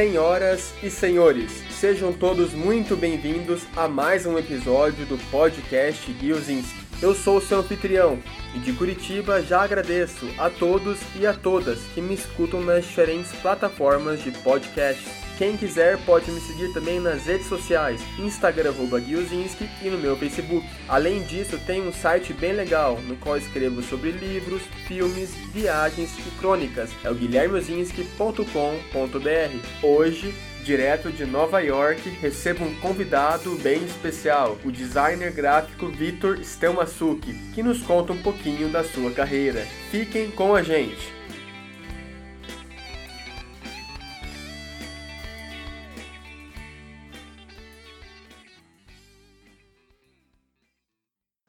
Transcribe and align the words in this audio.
Senhoras 0.00 0.72
e 0.82 0.88
senhores, 0.88 1.52
sejam 1.78 2.10
todos 2.10 2.54
muito 2.54 2.96
bem-vindos 2.96 3.64
a 3.76 3.86
mais 3.86 4.24
um 4.24 4.38
episódio 4.38 5.04
do 5.04 5.18
podcast 5.30 6.10
Gilzinski. 6.18 6.74
Eu 7.02 7.14
sou 7.14 7.36
o 7.36 7.40
seu 7.42 7.58
anfitrião 7.58 8.18
e 8.54 8.60
de 8.60 8.72
Curitiba 8.72 9.42
já 9.42 9.60
agradeço 9.60 10.26
a 10.38 10.48
todos 10.48 10.98
e 11.16 11.26
a 11.26 11.34
todas 11.34 11.80
que 11.92 12.00
me 12.00 12.14
escutam 12.14 12.62
nas 12.62 12.86
diferentes 12.86 13.30
plataformas 13.42 14.24
de 14.24 14.30
podcast. 14.30 15.29
Quem 15.40 15.56
quiser 15.56 15.96
pode 16.04 16.30
me 16.30 16.38
seguir 16.38 16.70
também 16.74 17.00
nas 17.00 17.24
redes 17.24 17.46
sociais, 17.46 18.02
Instagram 18.18 18.74
Guilzinski 18.74 19.70
e 19.80 19.88
no 19.88 19.96
meu 19.96 20.14
Facebook. 20.14 20.68
Além 20.86 21.22
disso, 21.22 21.58
tem 21.66 21.80
um 21.80 21.90
site 21.90 22.34
bem 22.34 22.52
legal 22.52 23.00
no 23.00 23.16
qual 23.16 23.38
escrevo 23.38 23.80
sobre 23.80 24.10
livros, 24.10 24.60
filmes, 24.86 25.34
viagens 25.50 26.10
e 26.18 26.30
crônicas. 26.38 26.90
É 27.02 27.10
o 27.10 27.14
guilhermeozinski.com.br. 27.14 29.82
Hoje 29.82 30.34
direto 30.62 31.10
de 31.10 31.24
Nova 31.24 31.60
York, 31.60 32.06
recebo 32.20 32.62
um 32.62 32.74
convidado 32.74 33.56
bem 33.62 33.82
especial, 33.82 34.58
o 34.62 34.70
designer 34.70 35.32
gráfico 35.32 35.88
Vitor 35.88 36.38
Stelmasuki, 36.44 37.32
que 37.54 37.62
nos 37.62 37.80
conta 37.80 38.12
um 38.12 38.20
pouquinho 38.20 38.68
da 38.68 38.84
sua 38.84 39.10
carreira. 39.10 39.66
Fiquem 39.90 40.30
com 40.30 40.54
a 40.54 40.62
gente! 40.62 41.19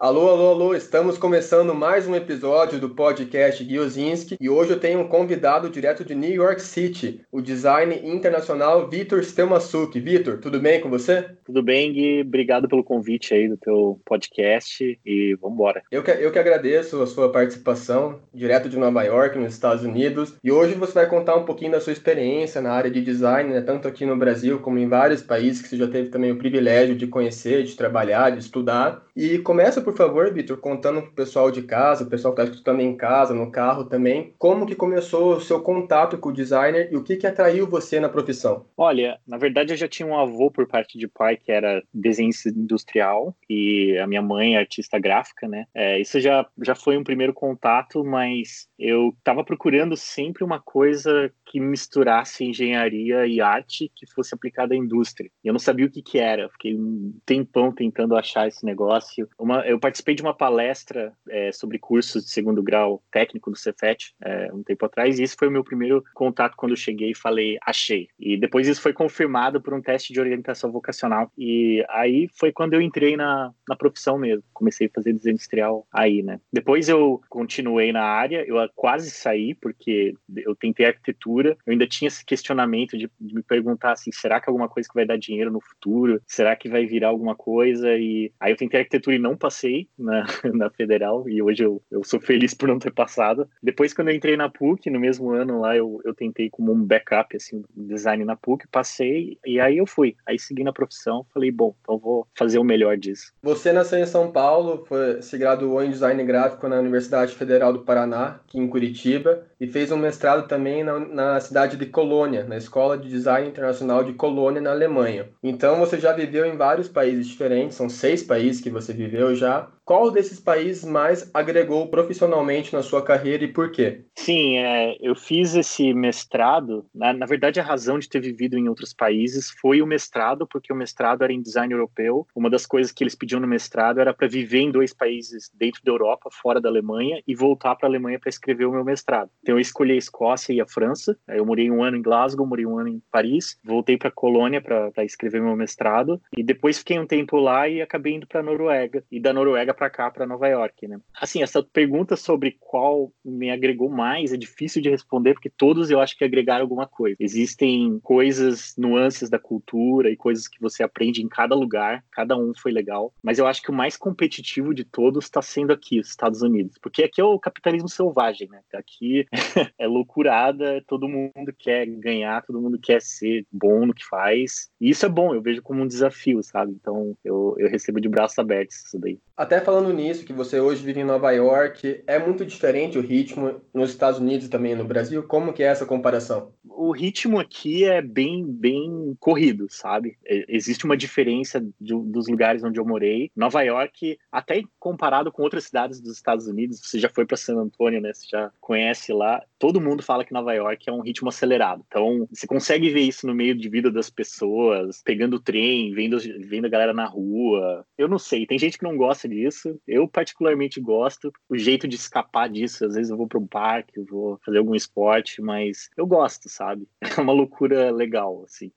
Alô, 0.02 0.30
alô, 0.30 0.48
alô, 0.48 0.74
estamos 0.74 1.16
começando 1.16 1.76
mais 1.76 2.08
um 2.08 2.16
episódio 2.16 2.80
do 2.80 2.90
podcast 2.90 3.64
Giozinski 3.64 4.36
e 4.42 4.50
hoje 4.50 4.72
eu 4.72 4.80
tenho 4.80 5.00
um 5.00 5.08
convidado 5.08 5.70
direto 5.70 6.04
de 6.04 6.16
New 6.16 6.34
York 6.34 6.60
City, 6.60 7.22
o 7.32 7.40
design 7.40 8.02
internacional 8.04 8.90
Vitor 8.90 9.24
Stelmasuki. 9.24 10.00
Vitor, 10.00 10.40
tudo 10.40 10.60
bem 10.60 10.82
com 10.82 10.90
você? 10.90 11.30
Tudo 11.46 11.62
bem, 11.62 11.94
Gui. 11.94 12.22
Obrigado 12.22 12.68
pelo 12.68 12.84
convite 12.84 13.36
aí 13.36 13.48
do 13.48 13.58
teu 13.58 14.02
podcast 14.04 15.00
e 15.06 15.36
vamos 15.40 15.54
embora. 15.54 15.84
Eu 15.92 16.02
que, 16.02 16.10
eu 16.10 16.32
que 16.32 16.40
agradeço 16.40 17.00
a 17.04 17.06
sua 17.06 17.32
participação 17.32 18.22
direto 18.34 18.68
de 18.68 18.80
Nova 18.80 19.04
York, 19.04 19.38
nos 19.38 19.54
Estados 19.54 19.84
Unidos. 19.84 20.34
E 20.44 20.52
hoje 20.52 20.74
você 20.74 20.94
vai 20.94 21.06
contar 21.08 21.36
um 21.36 21.46
pouquinho 21.46 21.74
da 21.74 21.80
sua 21.80 21.94
experiência 21.94 22.60
na 22.60 22.72
área 22.72 22.90
de 22.90 23.02
design, 23.02 23.54
né, 23.54 23.62
tanto 23.62 23.88
aqui 23.88 24.04
no 24.04 24.18
Brasil 24.18 24.58
como 24.62 24.80
em 24.80 24.90
vários 24.90 25.22
países 25.22 25.62
que 25.62 25.68
você 25.68 25.78
já 25.78 25.88
teve 25.88 26.10
também 26.10 26.32
o 26.32 26.40
privilégio 26.40 26.96
de 26.96 27.06
conhecer, 27.06 27.62
de 27.62 27.76
trabalhar, 27.76 28.32
de 28.32 28.40
estudar. 28.40 29.06
E 29.16 29.38
começa 29.38 29.82
por 29.82 29.91
por 29.92 29.98
favor, 29.98 30.34
Vitor, 30.34 30.58
contando 30.58 31.02
para 31.02 31.10
o 31.10 31.14
pessoal 31.14 31.52
de 31.52 31.62
casa, 31.62 32.04
o 32.04 32.10
pessoal 32.10 32.34
que 32.34 32.42
está 32.42 32.52
escutando 32.52 32.80
em 32.80 32.96
casa, 32.96 33.34
no 33.34 33.52
carro 33.52 33.86
também, 33.86 34.34
como 34.38 34.66
que 34.66 34.76
começou 34.76 35.36
o 35.36 35.42
seu 35.42 35.62
contato 35.62 36.18
com 36.18 36.30
o 36.30 36.34
designer 36.34 36.90
e 36.92 36.96
o 36.96 37.04
que, 37.04 37.18
que 37.18 37.28
atraiu 37.28 37.68
você 37.68 38.00
na 38.00 38.10
profissão? 38.10 38.66
Olha, 38.78 39.20
na 39.28 39.38
verdade 39.38 39.74
eu 39.74 39.78
já 39.78 39.88
tinha 39.88 40.08
um 40.08 40.18
avô 40.18 40.50
por 40.50 40.68
parte 40.68 40.98
de 40.98 41.08
pai 41.08 41.36
que 41.38 41.52
era 41.52 41.84
desenhista 41.94 42.50
industrial 42.50 43.36
e 43.50 43.98
a 43.98 44.08
minha 44.08 44.22
mãe 44.22 44.56
é 44.56 44.60
artista 44.60 44.98
gráfica, 44.98 45.48
né? 45.48 45.66
É, 45.74 46.00
isso 46.00 46.20
já, 46.20 46.46
já 46.62 46.76
foi 46.76 46.98
um 46.98 47.04
primeiro 47.04 47.34
contato, 47.34 48.04
mas 48.04 48.68
eu 48.80 49.14
estava 49.18 49.44
procurando 49.44 49.98
sempre 49.98 50.44
uma 50.44 50.60
coisa 50.60 51.32
que 51.52 51.60
misturasse 51.60 52.46
engenharia 52.46 53.28
e 53.28 53.42
arte 53.42 53.92
que 53.94 54.08
fosse 54.08 54.34
aplicada 54.34 54.74
à 54.74 54.78
indústria. 54.78 55.30
E 55.44 55.50
eu 55.50 55.52
não 55.52 55.60
sabia 55.60 55.86
o 55.86 55.92
que, 55.92 56.02
que 56.02 56.18
era, 56.18 56.48
fiquei 56.48 56.74
um 56.74 57.14
tempão 57.26 57.74
tentando 57.74 58.16
achar 58.16 58.48
esse 58.48 58.66
negócio. 58.66 59.28
Uma, 59.38 59.60
eu 59.68 59.78
participei 59.78 60.16
de 60.16 60.22
uma 60.22 60.34
palestra 60.34 61.12
é, 61.30 61.52
sobre 61.52 61.78
cursos 61.78 62.24
de 62.24 62.32
segundo 62.32 62.64
grau 62.64 63.04
técnico 63.12 63.52
do 63.52 63.58
Cefet 63.58 64.14
é, 64.24 64.50
um 64.54 64.64
tempo 64.64 64.86
atrás, 64.86 65.20
e 65.20 65.24
esse 65.24 65.36
foi 65.38 65.50
o 65.50 65.52
meu 65.52 65.62
primeiro 65.62 66.02
contato 66.14 66.56
quando 66.56 66.72
eu 66.72 66.78
cheguei 66.78 67.12
e 67.12 67.16
falei, 67.16 67.58
achei. 67.66 68.08
E 68.18 68.38
depois 68.38 68.66
isso 68.66 68.82
foi 68.82 68.94
confirmado 68.94 69.62
por 69.62 69.74
um 69.74 69.82
teste 69.82 70.14
de 70.14 70.22
orientação 70.22 70.72
vocacional, 70.72 71.30
e 71.38 71.84
aí 71.90 72.30
foi 72.40 72.54
quando 72.54 72.76
eu 72.76 72.82
entrei 72.82 73.18
na, 73.18 73.52
na 73.68 73.76
profissão 73.76 74.18
mesmo. 74.18 74.44
Comecei 74.54 74.88
a 74.88 74.92
fazer 74.96 75.12
desenho 75.12 75.34
industrial 75.34 75.86
aí, 75.92 76.24
né? 76.24 76.40
Depois 76.54 76.88
eu 76.88 77.20
continuei 77.28 77.92
na 77.92 78.04
área, 78.04 78.46
eu 78.48 78.56
quase 78.74 79.12
saí, 79.12 79.54
porque 79.54 80.16
eu 80.38 80.56
tentei 80.56 80.86
arquitetura, 80.86 81.41
eu 81.50 81.72
ainda 81.72 81.88
tinha 81.88 82.08
esse 82.08 82.26
questionamento 82.26 82.98
de, 82.98 83.10
de 83.20 83.36
me 83.36 83.44
perguntar 83.44 83.94
assim, 83.94 84.12
será 84.12 84.40
que 84.40 84.50
é 84.50 84.52
alguma 84.52 84.70
coisa 84.70 84.88
que 84.88 84.96
vai 84.96 85.06
dar 85.06 85.18
dinheiro 85.18 85.52
no 85.52 85.62
futuro? 85.62 86.22
Será 86.28 86.56
que 86.56 86.70
vai 86.70 86.86
virar 86.86 87.10
alguma 87.10 87.36
coisa? 87.36 87.96
E 87.96 88.32
aí 88.40 88.52
eu 88.52 88.58
tentei 88.58 88.80
arquitetura 88.80 89.16
e 89.16 89.20
não 89.20 89.38
passei 89.38 89.52
passei 89.52 89.88
na, 89.98 90.26
na 90.54 90.70
federal 90.70 91.28
e 91.30 91.42
hoje 91.42 91.64
eu, 91.64 91.82
eu 91.92 92.04
sou 92.04 92.20
feliz 92.20 92.54
por 92.54 92.68
não 92.68 92.80
ter 92.80 92.92
passado. 92.92 93.48
Depois, 93.62 93.94
quando 93.94 94.10
eu 94.10 94.16
entrei 94.16 94.36
na 94.36 94.50
PUC, 94.50 94.90
no 94.90 95.00
mesmo 95.00 95.32
ano 95.32 95.60
lá, 95.60 95.76
eu, 95.76 96.02
eu 96.04 96.14
tentei 96.14 96.50
como 96.50 96.72
um 96.72 96.84
backup, 96.84 97.36
assim, 97.36 97.64
design 97.76 98.24
na 98.26 98.36
PUC, 98.36 98.68
passei 98.68 99.38
e 99.46 99.60
aí 99.60 99.78
eu 99.78 99.86
fui. 99.86 100.16
Aí 100.26 100.40
segui 100.40 100.64
na 100.64 100.74
profissão, 100.74 101.26
falei, 101.34 101.52
bom, 101.52 101.76
então 101.82 101.98
vou 101.98 102.28
fazer 102.36 102.60
o 102.60 102.64
melhor 102.64 102.98
disso. 102.98 103.32
Você 103.44 103.72
nasceu 103.72 104.00
em 104.00 104.06
São 104.06 104.32
Paulo, 104.32 104.86
foi, 104.88 105.22
se 105.22 105.38
graduou 105.38 105.84
em 105.84 105.92
design 105.92 106.24
gráfico 106.24 106.68
na 106.68 106.80
Universidade 106.80 107.36
Federal 107.36 107.74
do 107.74 107.80
Paraná, 107.80 108.42
aqui 108.48 108.58
em 108.58 108.68
Curitiba, 108.68 109.46
e 109.60 109.68
fez 109.68 109.92
um 109.92 109.98
mestrado 109.98 110.48
também 110.48 110.84
na, 110.84 111.00
na 111.00 111.31
cidade 111.40 111.78
de 111.78 111.86
Colônia, 111.86 112.44
na 112.44 112.58
Escola 112.58 112.98
de 112.98 113.08
Design 113.08 113.48
Internacional 113.48 114.04
de 114.04 114.14
Colônia, 114.14 114.62
na 114.62 114.72
Alemanha. 114.72 115.30
Então 115.42 115.80
você 115.80 116.00
já 116.00 116.12
viveu 116.14 116.46
em 116.46 116.58
vários 116.58 116.90
países 116.90 117.28
diferentes, 117.28 117.78
são 117.78 117.88
seis 117.88 118.24
países 118.24 118.62
que 118.62 118.70
você 118.70 118.92
viveu 118.94 119.36
já 119.36 119.70
qual 119.86 120.12
desses 120.12 120.40
países 120.40 120.84
mais 120.84 121.30
agregou 121.34 121.88
profissionalmente 121.88 122.74
na 122.74 122.82
sua 122.82 123.04
carreira 123.04 123.44
e 123.44 123.48
por 123.48 123.72
quê? 123.72 124.06
Sim, 124.16 124.58
é, 124.58 124.96
eu 125.02 125.16
fiz 125.16 125.56
esse 125.56 125.94
mestrado. 125.94 126.86
Na, 126.94 127.12
na, 127.14 127.26
verdade, 127.26 127.60
a 127.60 127.64
razão 127.64 128.00
de 128.00 128.08
ter 128.08 128.22
vivido 128.22 128.58
em 128.58 128.70
outros 128.70 128.94
países 128.94 129.50
foi 129.60 129.82
o 129.82 129.88
mestrado, 129.88 130.48
porque 130.48 130.72
o 130.72 130.76
mestrado 130.76 131.24
era 131.24 131.34
em 131.34 131.42
design 131.42 131.74
europeu. 131.74 132.26
Uma 132.36 132.50
das 132.50 132.66
coisas 132.66 132.92
que 132.92 133.04
eles 133.04 133.16
pediam 133.16 133.42
no 133.42 133.48
mestrado 133.48 134.00
era 134.00 134.14
para 134.14 134.28
viver 134.28 134.60
em 134.60 134.72
dois 134.72 134.94
países 134.94 135.50
dentro 135.54 135.82
da 135.84 135.92
Europa, 135.92 136.30
fora 136.32 136.62
da 136.62 136.70
Alemanha, 136.70 137.22
e 137.28 137.36
voltar 137.36 137.76
para 137.76 137.88
a 137.88 137.90
Alemanha 137.90 138.20
para 138.20 138.30
escrever 138.30 138.66
o 138.66 138.72
meu 138.72 138.86
mestrado. 138.86 139.30
Então, 139.42 139.56
eu 139.56 139.60
escolhi 139.60 139.94
a 139.94 139.98
Escócia 139.98 140.54
e 140.54 140.62
a 140.62 140.68
França. 140.68 141.18
Eu 141.28 141.46
morei 141.46 141.70
um 141.70 141.84
ano 141.84 141.98
em 141.98 142.02
Glasgow, 142.02 142.46
morei 142.46 142.66
um 142.66 142.78
ano 142.78 142.90
em 142.90 143.02
Paris, 143.12 143.58
voltei 143.64 143.98
para 143.98 144.12
Colônia 144.12 144.62
para 144.62 145.04
escrever 145.04 145.42
meu 145.42 145.56
mestrado, 145.56 146.22
e 146.36 146.44
depois 146.44 146.78
fiquei 146.78 147.00
um 147.00 147.08
tempo 147.08 147.38
lá 147.38 147.68
e 147.68 147.82
acabei 147.82 148.14
indo 148.14 148.28
para 148.28 148.40
a 148.40 148.44
Noruega. 148.44 149.04
E 149.12 149.20
da 149.20 149.34
Noruega 149.34 149.74
para 149.82 149.90
cá, 149.90 150.12
para 150.12 150.28
Nova 150.28 150.48
York, 150.48 150.88
né? 150.88 151.00
Assim, 151.20 151.42
essa 151.42 151.64
pergunta 151.64 152.16
sobre 152.16 152.56
qual 152.60 153.12
me 153.26 153.50
agregou 153.50 153.90
mais 153.90 154.32
é 154.32 154.38
difícil 154.38 154.80
de 154.80 154.92
responder, 154.92 155.34
porque 155.34 155.50
todos 155.50 155.90
eu 155.90 156.00
acho 156.00 156.16
que 156.16 156.24
agregaram 156.24 156.62
alguma 156.62 156.86
coisa. 156.86 157.16
Existem 157.20 158.00
coisas, 158.04 158.76
nuances 158.78 159.28
da 159.28 159.40
cultura 159.40 160.12
e 160.12 160.16
coisas 160.16 160.48
que 160.48 160.62
você 160.62 160.84
aprende 160.84 161.24
em 161.24 161.28
cada 161.28 161.56
lugar, 161.56 162.04
cada 162.12 162.38
um 162.38 162.54
foi 162.56 162.72
legal, 162.72 163.12
mas 163.24 163.40
eu 163.40 163.48
acho 163.48 163.64
que 163.64 163.72
o 163.72 163.74
mais 163.74 163.98
competitivo 163.98 164.72
de 164.72 164.84
todos 164.84 165.24
está 165.24 165.42
sendo 165.42 165.74
aqui, 165.74 166.00
os 166.00 166.10
Estados 166.10 166.44
Unidos, 166.44 166.78
porque 166.80 167.04
aqui 167.04 167.20
é 167.20 167.24
o 167.24 167.40
capitalismo 167.40 167.90
selvagem, 167.90 168.48
né? 168.50 168.60
Aqui 168.76 169.26
é 169.80 169.88
loucurada, 169.88 170.84
todo 170.86 171.10
mundo 171.10 171.52
quer 171.58 171.88
ganhar, 171.88 172.44
todo 172.44 172.62
mundo 172.62 172.78
quer 172.78 173.02
ser 173.02 173.48
bom 173.52 173.88
no 173.88 173.96
que 173.96 174.06
faz, 174.06 174.70
e 174.80 174.92
isso 174.92 175.08
é 175.08 175.10
bom, 175.10 175.34
eu 175.34 175.42
vejo 175.42 175.64
como 175.64 175.82
um 175.82 175.88
desafio, 175.88 176.44
sabe? 176.44 176.72
Então 176.80 177.18
eu, 177.24 177.56
eu 177.58 177.68
recebo 177.68 178.00
de 178.00 178.08
braços 178.08 178.38
abertos 178.38 178.76
isso 178.86 179.00
daí. 179.00 179.18
Até 179.36 179.60
falando 179.62 179.94
nisso, 179.94 180.26
que 180.26 180.34
você 180.34 180.60
hoje 180.60 180.84
vive 180.84 181.02
em 181.02 181.06
Nova 181.06 181.32
York, 181.32 182.04
é 182.06 182.20
muito 182.20 182.46
diferente 182.46 182.98
o 182.98 183.02
ritmo 183.02 183.62
nos 183.74 183.92
Estados 183.92 184.20
Unidos 184.20 184.48
e 184.48 184.50
também 184.50 184.76
no 184.76 184.84
Brasil? 184.84 185.24
Como 185.24 185.54
que 185.54 185.64
é 185.64 185.68
essa 185.68 185.86
comparação? 185.86 186.54
O 186.70 186.92
ritmo 186.92 187.40
aqui 187.40 187.86
é 187.86 188.02
bem, 188.02 188.46
bem 188.46 189.16
corrido, 189.20 189.68
sabe? 189.70 190.18
É, 190.26 190.46
existe 190.48 190.86
uma 190.86 190.98
diferença 190.98 191.64
dos 191.80 192.28
lugares 192.28 192.64
onde 192.64 192.80
eu 192.80 192.86
morei. 192.86 193.32
Nova 193.36 193.62
York, 193.62 194.18
até 194.32 194.64
comparado 194.80 195.32
com 195.32 195.44
outras 195.44 195.66
cidades 195.66 196.02
dos 196.02 196.16
Estados 196.16 196.48
Unidos, 196.48 196.80
você 196.80 197.00
já 197.00 197.10
foi 197.10 197.26
para 197.26 197.38
San 197.38 197.58
Antônio, 197.58 198.02
né? 198.02 198.12
Você 198.14 198.28
já 198.30 198.52
conhece 198.60 199.14
lá. 199.14 199.42
Todo 199.62 199.80
mundo 199.80 200.02
fala 200.02 200.26
que 200.26 200.34
Nova 200.34 200.52
York 200.56 200.90
é 200.90 200.92
um 200.92 201.04
ritmo 201.04 201.30
acelerado. 201.30 201.84
Então, 201.88 202.28
você 202.34 202.48
consegue 202.48 202.90
ver 202.90 203.02
isso 203.02 203.28
no 203.28 203.36
meio 203.36 203.54
de 203.54 203.70
vida 203.70 203.92
das 203.92 204.10
pessoas, 204.10 205.04
pegando 205.06 205.36
o 205.36 205.40
trem, 205.40 205.94
vendo, 205.94 206.18
vendo 206.48 206.66
a 206.66 206.70
galera 206.70 206.96
na 206.96 207.06
rua. 207.06 207.86
Eu 207.96 208.08
não 208.08 208.18
sei, 208.18 208.48
tem 208.48 208.58
gente 208.58 208.76
que 208.76 208.84
não 208.84 208.98
gosta 208.98 209.30
disso. 209.30 209.80
Eu, 209.88 210.08
particularmente, 210.08 210.82
gosto. 210.82 211.32
O 211.48 211.56
jeito 211.56 211.88
de 211.88 211.96
escapar 211.96 212.50
disso, 212.50 212.88
às 212.88 212.96
vezes 212.96 213.12
eu 213.12 213.18
vou 213.18 213.28
para 213.28 213.38
um 213.38 213.46
parque, 213.46 214.00
eu 214.00 214.06
vou 214.06 214.40
fazer 214.44 214.58
algum 214.58 214.74
esporte, 214.74 215.44
mas 215.44 215.92
eu 215.96 216.08
gosto, 216.08 216.50
sabe? 216.50 216.88
É 217.22 217.22
uma 217.22 217.34
loucura 217.34 217.92
legal, 217.92 218.44
assim. 218.46 218.72